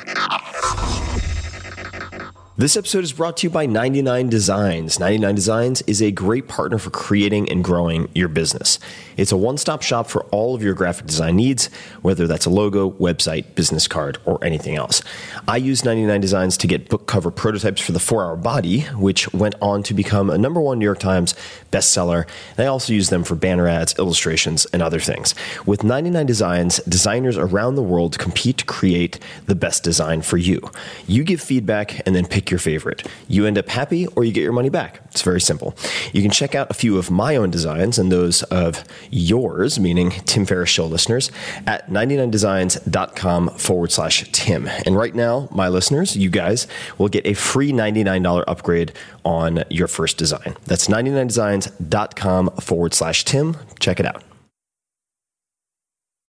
[2.56, 5.00] This episode is brought to you by 99 Designs.
[5.00, 8.78] 99 Designs is a great partner for creating and growing your business.
[9.16, 11.66] It's a one stop shop for all of your graphic design needs,
[12.02, 15.02] whether that's a logo, website, business card, or anything else.
[15.48, 19.32] I use 99 Designs to get book cover prototypes for the 4 Hour Body, which
[19.34, 21.34] went on to become a number one New York Times
[21.72, 22.24] bestseller.
[22.56, 25.34] And I also use them for banner ads, illustrations, and other things.
[25.66, 30.70] With 99 Designs, designers around the world compete to create the best design for you.
[31.08, 33.06] You give feedback and then pick your favorite.
[33.26, 35.00] You end up happy or you get your money back.
[35.06, 35.74] It's very simple.
[36.12, 40.10] You can check out a few of my own designs and those of yours, meaning
[40.26, 41.30] Tim Ferriss Show listeners,
[41.66, 44.68] at 99designs.com forward slash Tim.
[44.84, 46.66] And right now, my listeners, you guys
[46.98, 48.92] will get a free $99 upgrade
[49.24, 50.54] on your first design.
[50.66, 53.56] That's 99designs.com forward slash Tim.
[53.80, 54.22] Check it out.